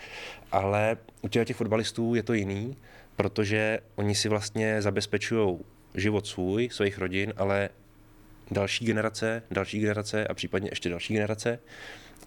[0.52, 2.76] Ale u těch, těch fotbalistů je to jiný,
[3.16, 5.58] protože oni si vlastně zabezpečují
[5.94, 7.68] život svůj, svých rodin, ale
[8.50, 11.58] další generace, další generace a případně ještě další generace.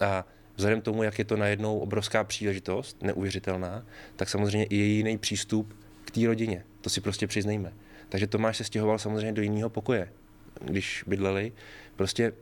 [0.00, 0.24] A
[0.56, 3.86] vzhledem k tomu, jak je to najednou obrovská příležitost, neuvěřitelná,
[4.16, 6.64] tak samozřejmě i je jiný přístup k té rodině.
[6.80, 7.72] To si prostě přiznejme.
[8.08, 10.12] Takže Tomáš se stěhoval samozřejmě do jiného pokoje,
[10.60, 11.52] když bydleli.
[11.96, 12.32] Prostě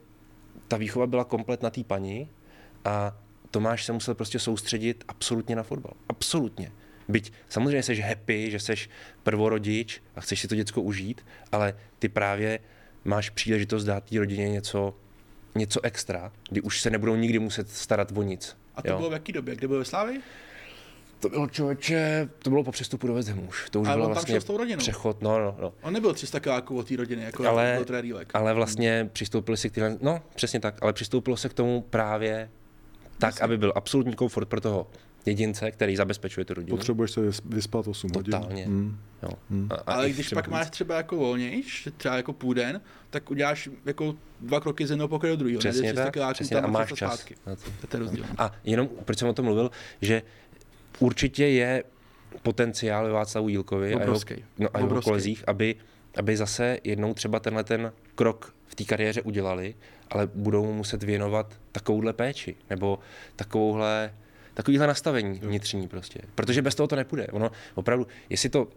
[0.68, 2.30] ta výchova byla komplet na té paní
[2.84, 3.18] a
[3.50, 5.92] Tomáš se musel prostě soustředit absolutně na fotbal.
[6.08, 6.72] Absolutně.
[7.08, 8.74] Byť samozřejmě jsi happy, že jsi
[9.22, 12.58] prvorodič a chceš si to děcko užít, ale ty právě
[13.04, 14.94] máš příležitost dát té rodině něco,
[15.54, 18.56] něco extra, kdy už se nebudou nikdy muset starat o nic.
[18.74, 18.96] A to jo?
[18.96, 19.56] bylo v jaký době?
[19.56, 20.20] Kde byl ve Slávii?
[21.20, 23.70] To bylo člověče, to bylo po přestupu do West Hamu už.
[23.70, 24.78] To už Ale bylo on tam vlastně šel s tou rodinou.
[24.78, 25.72] přechod, no, no, no.
[25.82, 28.30] On nebyl 300 kiláků od té rodiny, jako Ale- byl Trérýlek.
[28.34, 32.50] Ale vlastně přistoupili si k tyhle, no přesně tak, ale přistoupilo se k tomu právě
[33.18, 34.86] tak, aby byl absolutní komfort pro toho
[35.26, 36.76] jedince, který zabezpečuje tu rodinu.
[36.76, 38.32] Potřebuješ se vys- vyspat 8 hodin.
[38.32, 38.64] Totálně.
[38.64, 38.98] Hmm.
[39.22, 39.28] Jo.
[39.50, 39.68] Hmm.
[39.70, 43.68] A, a Ale když pak máš třeba jako volnějš, třeba jako půl den, tak uděláš
[43.84, 45.58] jako dva kroky z jednoho pokoje do druhého.
[45.58, 47.14] Přesně Nejdeš 300 tak, kiláků přesně, tam a máš čas.
[47.14, 47.34] Zpátky.
[47.46, 47.62] na to.
[47.88, 48.24] To je rozdíl.
[48.38, 49.70] A jenom, proč jsem o tom mluvil,
[50.00, 50.22] že
[50.98, 51.84] určitě je
[52.42, 54.20] potenciál Václavu Jílkovi a jeho,
[54.58, 55.10] no, a jeho Obrovský.
[55.10, 55.74] kolezích, aby,
[56.16, 59.74] aby zase jednou třeba tenhle ten krok v té kariéře udělali,
[60.10, 62.98] ale budou mu muset věnovat takovouhle péči, nebo
[63.36, 64.14] takovouhle,
[64.54, 66.20] takovýhle nastavení vnitřní prostě.
[66.34, 67.26] Protože bez toho to nepůjde.
[67.26, 68.68] Ono opravdu, jestli to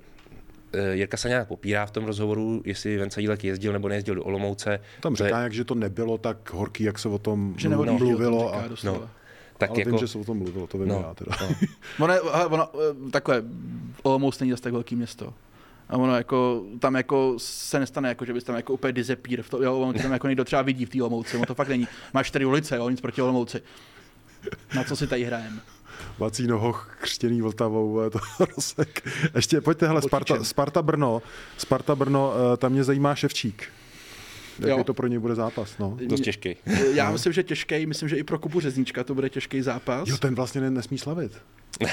[0.73, 4.23] eh, Jirka se nějak popírá v tom rozhovoru, jestli Venca Jílek jezdil nebo nejezdil do
[4.23, 4.79] Olomouce.
[5.01, 7.69] Tam to je- říká, jak, že to nebylo tak horký, jak se o tom Že
[7.69, 8.39] mluv- neodjíždí, mluvilo.
[8.53, 9.09] říká A, no.
[9.57, 11.31] tak ale jako, vím, že se o tom mluvilo, to vím no, já teda.
[11.41, 11.55] no.
[12.05, 12.69] Ono, je- hele, ono,
[13.07, 13.43] eh, takhle,
[14.03, 15.33] Olomouc není zase tak velký město.
[15.89, 19.41] A ono jako, tam jako se nestane, jako, že bys tam jako úplně disappear.
[19.41, 21.87] V to, jo, tam jako někdo třeba vidí v té Olomouci, ono to fakt není.
[22.13, 23.61] Máš čtyři ulice, jo, nic proti Olomouci.
[24.75, 25.59] Na co si tady hrajeme?
[26.17, 28.19] Vacíno hoch křtěný Vltavou, je to
[28.55, 29.09] rozsek.
[29.35, 30.43] Ještě pojďte, hele, Sparta.
[30.43, 31.21] Sparta Brno,
[31.57, 33.63] Sparta Brno, eh, tam mě zajímá Ševčík.
[34.59, 35.97] Jaký to pro něj bude zápas, no.
[36.05, 36.55] dost těžký.
[36.93, 40.09] Já myslím, že těžký, myslím, že i pro Kubu Řezníčka to bude těžký zápas.
[40.09, 41.31] Jo, ten vlastně ne, nesmí slavit.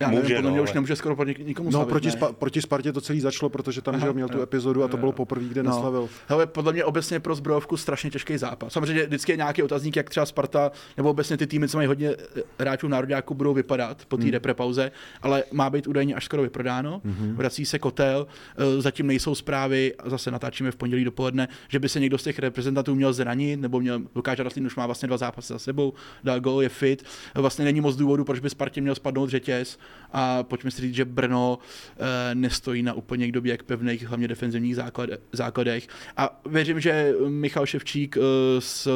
[0.00, 2.06] Já nevím, může, podle mě no, už ale- nemůže skoro proti nikomu No, slavit, proti,
[2.06, 2.12] ne?
[2.12, 5.00] spa, proti Spartě to celý začalo, protože tam Aha, měl tu epizodu a to Jo,
[5.00, 5.70] bylo poprvé, kde No.
[5.70, 6.08] neslavil.
[6.26, 8.72] Hele, podle mě obecně pro zbrojovku strašně těžký zápas.
[8.72, 12.08] Samozřejmě vždycky je nějaký otazník, jak třeba Sparta nebo obecně ty týmy, co mají hodně
[12.08, 14.32] eh, hráčů v národňáku, budou vypadat po té hmm.
[14.32, 14.92] repre pauze,
[15.22, 17.00] ale má být údajně až skoro vyprodáno.
[17.04, 17.34] Hmm.
[17.36, 18.26] Vrací se kotel,
[18.56, 22.22] eh, zatím nejsou zprávy, a zase natáčíme v pondělí dopoledne, že by se někdo z
[22.22, 25.92] těch reprezentantů měl zranit, nebo měl Lukáš Raslín už má vlastně dva zápasy za sebou,
[26.24, 27.04] dal gol, je fit.
[27.34, 29.78] Vlastně není moc důvodu, proč by Spartě měl spadnout řetěz
[30.12, 34.76] a pojďme si říct, že Brno eh, nestojí na úplně někdo jak pevných, hlavně defenzivních
[34.76, 35.88] základ, základech.
[36.16, 38.20] A věřím, že Michal Ševčík eh,
[38.58, 38.88] s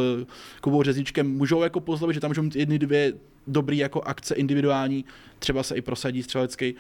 [0.61, 3.13] Kubou Řezničkem můžou jako pozlovit, že tam můžou mít jedny, dvě
[3.47, 5.05] dobrý jako akce individuální,
[5.39, 6.75] třeba se i prosadí střelecky,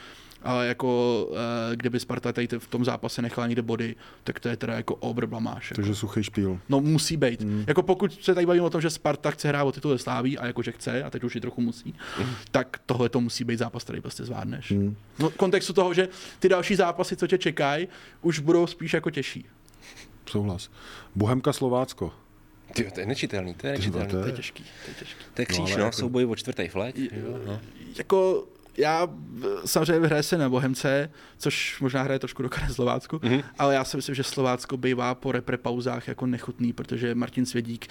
[0.45, 1.29] ale jako
[1.73, 4.95] eh, kdyby Sparta tady v tom zápase nechala někde body, tak to je teda jako
[4.95, 5.71] obr blamáš.
[5.71, 5.83] Jako.
[5.83, 6.59] Takže suchý špíl.
[6.69, 7.43] No musí být.
[7.43, 7.65] Mm.
[7.67, 10.39] Jako pokud se tady bavíme o tom, že Sparta chce hrát o titul ze Sláví
[10.39, 12.27] a jakože chce, a teď už i trochu musí, mm.
[12.51, 14.71] tak tohle to musí být zápas, který prostě zvládneš.
[14.71, 14.97] Mm.
[15.19, 16.09] No, v kontextu toho, že
[16.39, 17.89] ty další zápasy, co tě čekají,
[18.23, 19.47] už budou spíš jako těžší.
[20.27, 20.71] Souhlas.
[21.15, 22.13] Bohemka Slovácko.
[22.73, 24.11] Tyjo, to je nečitelný, to je Ty nečitelný.
[24.11, 25.25] to je těžký, to je těžký.
[25.35, 26.99] To je kříž, ale no, jako- souboj o čtvrtý flag.
[26.99, 27.61] jo, no.
[27.99, 28.45] Jako
[28.77, 29.09] já
[29.65, 33.35] samozřejmě hraje se na Bohemce, což možná hraje trošku do karet Slovácku, Mhm.
[33.35, 33.45] mm-hmm.
[33.59, 37.87] ale já si myslím, že Slovácko bývá po repre pauzách jako nechutný, protože Martin Svědík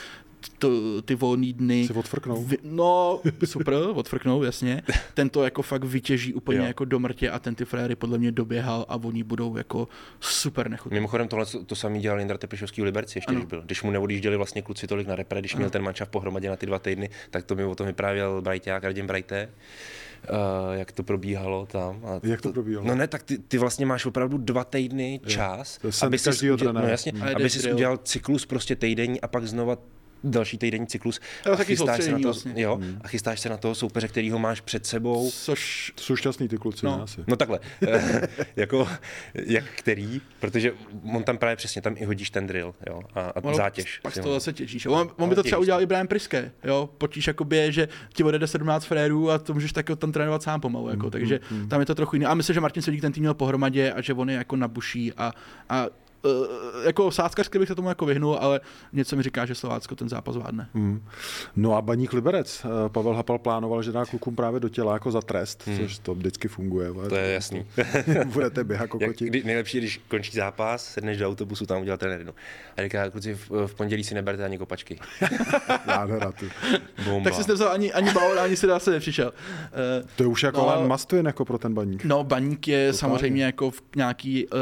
[0.60, 1.88] to, ty volný dny...
[1.88, 2.44] Si odfrknou.
[2.44, 4.82] Vy, no, super, odfrknou, jasně.
[5.14, 6.66] Ten to jako fakt vytěží úplně Jo.
[6.66, 9.88] jako do mrtě a ten ty fréry podle mě doběhal a oni budou jako
[10.20, 10.96] super nechutní.
[10.96, 13.40] Mimochodem tohle to samý dělal Jindra Tepešovský v Liberci ještě, Ano.
[13.40, 13.62] když byl.
[13.62, 16.66] Když mu neodjížděli vlastně kluci tolik na repre, když měl ten mančav pohromadě na ty
[16.66, 19.50] dva týdny, tak to mi o tom vyprávěl Brajťák, Radim Brajté.
[20.30, 22.02] Uh, jak to probíhalo tam.
[22.06, 22.88] A Jak to probíhalo?
[22.88, 26.18] No ne, tak ty, ty vlastně máš opravdu dva týdny čas, To je sen aby
[26.20, 26.24] si
[26.58, 26.82] trenéra.
[26.86, 27.76] no jasně, jede aby si drill.
[27.76, 29.78] udělal cyklus prostě týdenní a pak znova
[30.24, 31.20] další týdenní cyklus.
[31.52, 32.54] A chystáš se na to, vlastně.
[32.58, 35.32] jo, a chystáš se na toho soupeře, kterýho máš před sebou.
[35.32, 36.98] Což jsou šťastný ty kluci, No.
[36.98, 37.22] ne asi.
[37.28, 37.60] No takhle,
[38.56, 38.88] jako
[39.36, 40.72] jak který, protože
[41.16, 44.00] on tam právě přesně, tam i hodíš ten drill, jo, a, a Ono, zátěž.
[44.00, 44.86] Pak to ho- zase těžíš.
[44.86, 46.90] On, on by to třeba udělal i Brian Priske, jo.
[46.98, 50.90] Potíš jakoby, že ti odjede 17 frérů a to můžeš tak tam trénovat sám pomalu,
[50.90, 51.10] jako.
[51.10, 52.26] takže tam je to trochu jiné.
[52.26, 55.14] A myslím, že Martin Svědík ten tým měl pohromadě a že on je jako nabuší
[55.14, 55.34] a,
[55.70, 55.88] a
[56.86, 58.62] jako sázkařsky bych se tomu jako vyhnul, ale
[58.94, 60.70] něco mi říká, že Slovácko ten zápas zvládne.
[60.74, 61.04] Hmm.
[61.56, 62.66] No a baník Liberec.
[62.66, 65.78] Eh, Pavel Hapal plánoval, že dá klukům právě do těla jako za trest, hmm.
[65.80, 66.90] což to vždycky funguje.
[66.92, 67.10] vole.
[67.10, 67.66] To je jasný.
[68.26, 69.26] Budete běhat jako Jak, koti.
[69.26, 72.34] kdy, nejlepší, když končí zápas, sedneš do autobusu, tam udělat trenérinu.
[72.78, 75.00] A říká, kluci, v, v pondělí si neberte ani kopačky.
[75.88, 76.34] Nádhera.
[77.06, 77.30] Bomba.
[77.30, 79.28] Tak jsi nevzal ani, ani balon, ani si zase nepřišel.
[80.02, 82.06] Uh, To je už jako No, ale- win jako pro ten baník.
[82.06, 82.94] No, baník je Totálně.
[82.94, 84.60] samozřejmě jako v nějaký uh,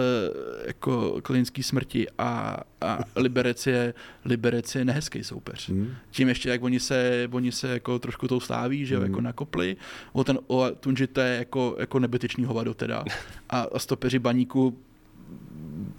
[0.68, 3.94] jako klinický smrti a, a Liberec je,
[4.26, 5.70] Liberec je nehezký soupeř.
[5.70, 5.94] Hmm.
[6.12, 9.06] Tím ještě, jak oni se, oni se jako trošku tou sláví, že jo, Mm.
[9.08, 9.78] jako nakopli.
[10.14, 13.04] O ten o Tunži to je jako, jako nebytečný hovado teda.
[13.50, 14.78] A, a stopeři baníku,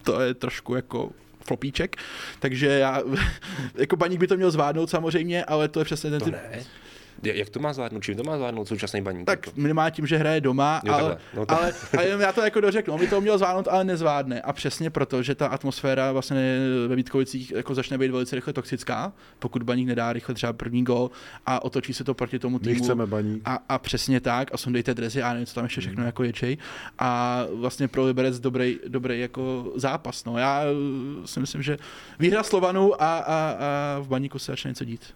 [0.03, 1.11] to je trošku jako
[1.47, 1.97] flopíček,
[2.39, 3.03] takže já,
[3.75, 6.63] jako baník by to měl zvládnout samozřejmě, ale to je přesně ten To typ, ne.
[7.23, 8.03] Ja- Jak to má zvládnout?
[8.03, 9.27] Čím to má zvládnout současný baník?
[9.27, 9.61] Tak Jako?
[9.61, 11.19] minimálně tím, že hraje doma, Jo, ale.
[11.35, 12.95] No, ale, ale jenom já to jako dořeknu.
[12.95, 14.41] On by to měl zvládnout, ale nezvládne.
[14.41, 16.59] A přesně proto, že ta atmosféra vlastně
[16.89, 21.11] ve Vítkovicích jako začne být velice rychle toxická, pokud baník nedá rychle třeba první gol
[21.47, 22.85] a otočí se to proti tomu My týmu.
[22.85, 23.43] chceme baník.
[23.45, 26.59] A, a přesně tak, a sundejte drezy a nevím, co tam ještě všechno jako ječej.
[26.99, 30.25] A vlastně pro Liberec dobrý, dobrý jako zápas.
[30.25, 30.39] No.
[30.39, 30.63] Já
[31.25, 31.77] si myslím, že
[32.19, 35.15] výhra Slovanu a, a, a v baníku se začne něco dít.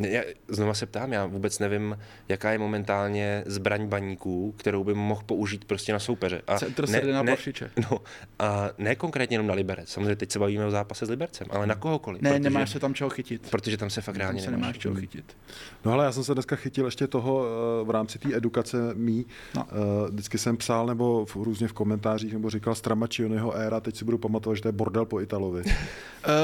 [0.00, 1.98] Ne, Já znova se ptám, já vůbec nevím,
[2.28, 6.42] jaká je momentálně zbraň baníků, kterou by mohl použít prostě na soupeře.
[6.46, 7.70] A Centr se jde na Pavšiče.
[7.90, 7.98] No,
[8.38, 9.88] a ne konkrétně jenom na Liberec.
[9.88, 12.22] Samozřejmě teď se bavíme o zápase s Libercem, ale na kohokoliv.
[12.22, 13.50] Ne, protože, nemáš se tam čeho chytit.
[13.50, 14.60] Protože tam se fakt Tam reálně se nemáš.
[14.62, 15.36] nemáš čeho chytit.
[15.84, 19.26] No ale já jsem se dneska chytil ještě toho eh, v rámci té edukace mý.
[19.56, 19.60] No.
[19.60, 20.06] No.
[20.10, 24.18] Vždycky jsem psal nebo v, různě v komentářích nebo říkal Stramačionyho éra, teď si budu
[24.18, 25.62] pamatovat, že to je bordel po Italovi.
[25.62, 25.70] Uh,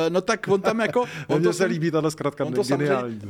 [0.09, 1.05] no tak on tam jako...
[1.29, 3.21] On Mně se líbí tahle zkratka, on to geniální.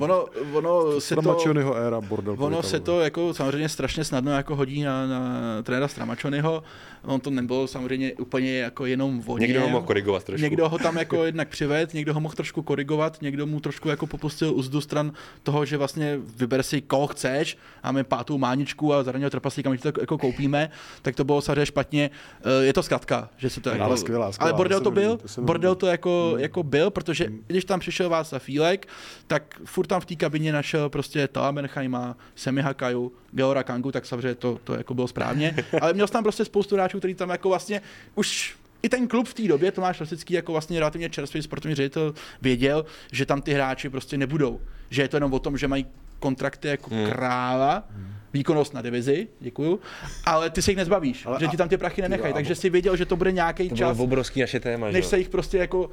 [0.52, 4.82] Ono, ono se to, éra, bordel ono se to jako samozřejmě strašně snadno jako hodí
[4.82, 5.22] na, na
[5.62, 6.62] trenéra Stramačonyho.
[7.04, 10.42] On to nebylo samozřejmě úplně jako jenom o Někdo ho mohl korigovat trošku.
[10.42, 14.06] Někdo ho tam jako jednak přived, někdo ho mohl trošku korigovat, někdo mu trošku jako
[14.06, 15.12] popustil uzdu stran
[15.42, 19.88] toho, že vlastně vyber si koho chceš, máme pátou máničku a zraněného trpaslíka, my to
[20.00, 20.70] jako koupíme,
[21.02, 22.10] tak to bylo samozřejmě špatně.
[22.44, 23.96] Eh, Je to zkratka, že se to Ale jako...
[23.96, 26.40] skvělá, skvělá, ale bordel to byl, bordel to jako, Hmm.
[26.40, 28.88] jako byl, protože když tam přišel Václav Fílek,
[29.26, 34.06] tak furt tam v té kabině našel prostě Toa Menheima, Semi Hakaju, Geora Kangu, tak
[34.06, 37.30] samozřejmě to, to jako bylo správně, ale měl jsi tam prostě spoustu hráčů, který tam
[37.30, 37.82] jako vlastně
[38.14, 42.14] už i ten klub v té době, Tomáš Rosický jako vlastně relativně čerstvý sportovní ředitel,
[42.42, 44.60] věděl, že tam ty hráči prostě nebudou.
[44.90, 45.86] Že je to jenom o tom, že mají
[46.20, 47.06] kontrakty jako Hmm.
[47.10, 47.84] kráva,
[48.32, 49.80] výkonnost na divizi, děkuju,
[50.24, 52.54] ale ty se jich nezbavíš, Ale že a- ti tam ty prachy nenechají, Jo, takže
[52.54, 55.08] si věděl, že to bude nějaký To čas, obrovský naše téma, že než jo?
[55.10, 55.90] se jich prostě jako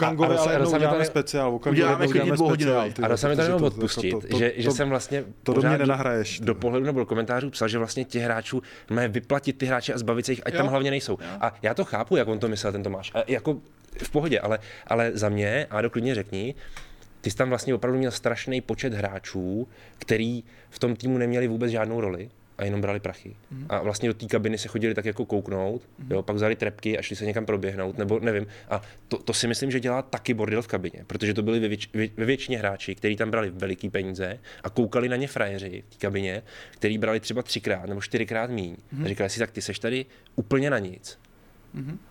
[0.00, 1.54] a ale jednou uděláme tady- speciál.
[1.68, 2.76] Uděláme klidně uděláme dvouhodinový.
[2.76, 4.88] speciál, ty A Rosa mi to jenom to- odpustit, to- to- že, že to- jsem
[4.88, 8.62] vlastně to do mě nenahraješ, Do pohledu nebo do komentářů psal, že vlastně těch hráčů
[8.90, 10.58] mají vyplatit ty hráče a zbavit se jich, ať Jo.
[10.58, 11.18] tam hlavně nejsou.
[11.40, 13.12] A já to chápu, jak on to myslel, ten Tomáš.
[13.14, 13.56] A jako
[14.02, 16.54] v pohodě, ale, ale za mě, a doklidně řekni,
[17.24, 19.68] ty jsi tam vlastně opravdu měl strašný počet hráčů,
[19.98, 23.36] který v tom týmu neměli vůbec žádnou roli a jenom brali prachy.
[23.50, 23.66] Mm.
[23.68, 26.12] A vlastně do té kabiny se chodili tak jako kouknout, mm.
[26.12, 28.46] jo, pak vzali trepky a šli se někam proběhnout, nebo nevím.
[28.68, 31.68] A to, to si myslím, že dělá taky bordel v kabině, protože to byli ve,
[31.68, 35.82] věč, ve, ve většině hráči, kteří tam brali veliký peníze a koukali na ně frajeři
[35.88, 38.76] v té kabině, který brali třeba třikrát nebo čtyřikrát míň.
[38.92, 39.04] Mm.
[39.04, 40.06] A říkali si, tak ty seš tady
[40.36, 41.18] úplně na nic.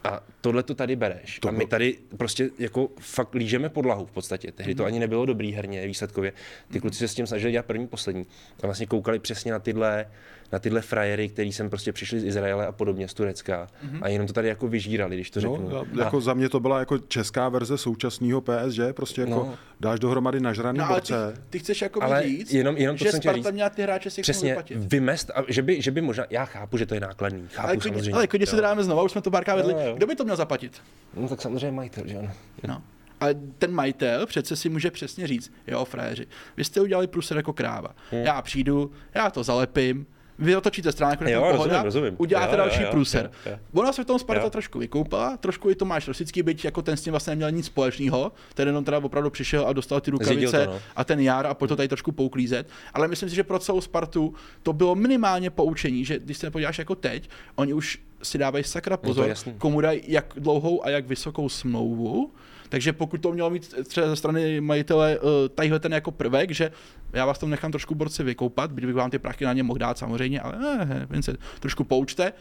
[0.03, 1.39] A tohle to tady bereš.
[1.39, 4.51] To a my tady prostě jako fakt lížeme podlahu v podstatě.
[4.51, 4.77] Tehdy Mhm.
[4.77, 6.33] to ani nebylo dobrý herně, výsledkově.
[6.71, 8.25] Ty kluci se s tím snažili dělat první, poslední.
[8.63, 10.05] A vlastně koukali přesně na tyhle,
[10.53, 13.67] na tyhle frajery, který sem prostě přišli z Izraele a podobně, z Turecka.
[14.01, 15.69] A jenom to tady jako vyžírali, když to řeknu.
[15.69, 19.55] No, a, jako za mě to byla jako česká verze současného PSG, prostě jako No.
[19.79, 21.41] dáš dohromady nažraný No ale ty, borce.
[21.49, 23.51] ty chceš jako Ale říct, jenom- jenom to že jsem Sparta říct.
[23.51, 26.85] měla ty hráče si Přesně, vymest, a že by, že by možná, já chápu, že
[26.85, 28.13] to je nákladný, chápu Ale klidně, samozřejmě.
[28.15, 29.73] ale klidně se dáme znova, už jsme to párkrát vedli.
[29.73, 29.93] Jo.
[29.97, 30.81] Kdo by to měl zaplatit?
[31.17, 32.31] No tak samozřejmě majitel, že ano.
[32.67, 32.81] No.
[33.19, 36.27] Ale ten majitel přece si může přesně říct, jo, frajeři,
[36.57, 37.89] vy jste udělali průser jako kráva.
[38.11, 38.21] Hmm.
[38.21, 40.05] Já přijdu, já to zalepím,
[40.43, 42.15] vy otočíte stránek, Jo, pohoda, rozumím, rozumím.
[42.17, 43.31] uděláte Jo, další jo, průser.
[43.45, 43.59] jo, jo.
[43.73, 44.49] Ona se v tom Sparta Jo.
[44.49, 48.31] trošku vykoupala, trošku i Tomáš Rosický, byť jako ten s tím vlastně neměl nic společného,
[48.53, 50.79] ten jenom teda opravdu přišel a dostal ty rukavice to, no.
[50.95, 52.67] a ten jar a pojď to tady trošku pouklízet.
[52.93, 54.33] Ale myslím si, že pro celou Spartu
[54.63, 58.97] to bylo minimálně poučení, že když se podíváš jako teď, oni už si dávají sakra
[58.97, 59.53] pozor, jasný.
[59.57, 62.31] komu dají jak dlouhou a jak vysokou smlouvu.
[62.73, 66.71] Takže pokud to mělo mít třeba ze strany majitele uh, tadyhle ten jako prvek, že
[67.13, 69.79] já vás tam nechám trošku borci vykoupat, byť bych vám ty prachy na ně mohl
[69.79, 70.57] dát samozřejmě, ale
[70.89, 72.33] eh, jen se trošku poučte,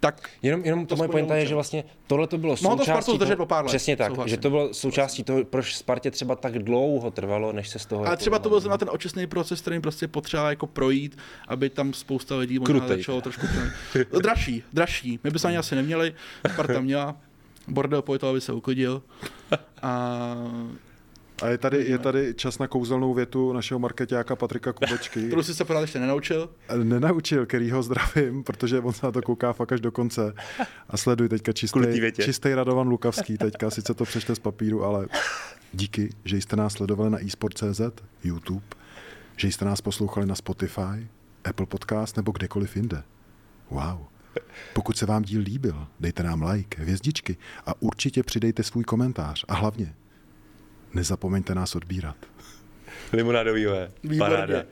[0.00, 2.84] tak Jenom, jenom to, To moje pointa je, že vlastně tohle to bylo Mohlo to
[2.84, 4.30] součástí zdržet toho, pár let, Přesně tak, souhlasím.
[4.30, 8.00] že to bylo součástí toho, proč Spartě třeba tak dlouho trvalo, než se z toho...
[8.00, 11.18] ale jako třeba to byl zrovna ten očistný proces, který prostě potřeba jako projít,
[11.48, 12.96] aby tam spousta lidí možná Krutej.
[12.96, 13.46] začalo trošku...
[14.22, 15.20] Dražší, dražší.
[15.24, 16.14] My bychom ani asi neměli,
[16.52, 17.16] Sparta měla,
[17.70, 19.02] bordel po aby se uklidil.
[19.82, 20.36] A
[21.42, 25.22] A je tady, je tady čas na kouzelnou větu našeho marketáka Patrika Kubečky.
[25.26, 26.50] kterou si se pořád ještě nenaučil.
[26.82, 30.34] Nenaučil, který ho zdravím, protože on se na to kouká fakt až do konce.
[30.88, 32.22] A sleduj teďka čistý, větě.
[32.22, 35.06] čistý Radovan Lukavský teďka, sice to přečte z papíru, ale
[35.72, 37.80] díky, že jste nás sledovali na eSport.cz,
[38.24, 38.66] YouTube,
[39.36, 41.08] že jste nás poslouchali na Spotify,
[41.44, 43.02] Apple Podcast nebo kdekoliv jinde.
[43.70, 43.98] Wow.
[44.72, 49.44] Pokud se vám díl líbil, dejte nám like, hvězdičky a určitě přidejte svůj komentář.
[49.48, 49.94] A hlavně,
[50.94, 52.16] nezapomeňte nás odbírat.
[53.12, 53.90] Limonádovýhle.
[54.04, 54.64] Výborně.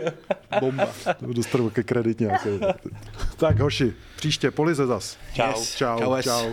[0.60, 0.88] Bomba.
[1.18, 2.48] To dostanu ke kredit nějaký.
[3.36, 5.18] tak hoši, příště polize zas.
[5.34, 5.48] Čau.
[5.48, 5.74] Yes.
[5.76, 6.52] Čau, Čau, čau.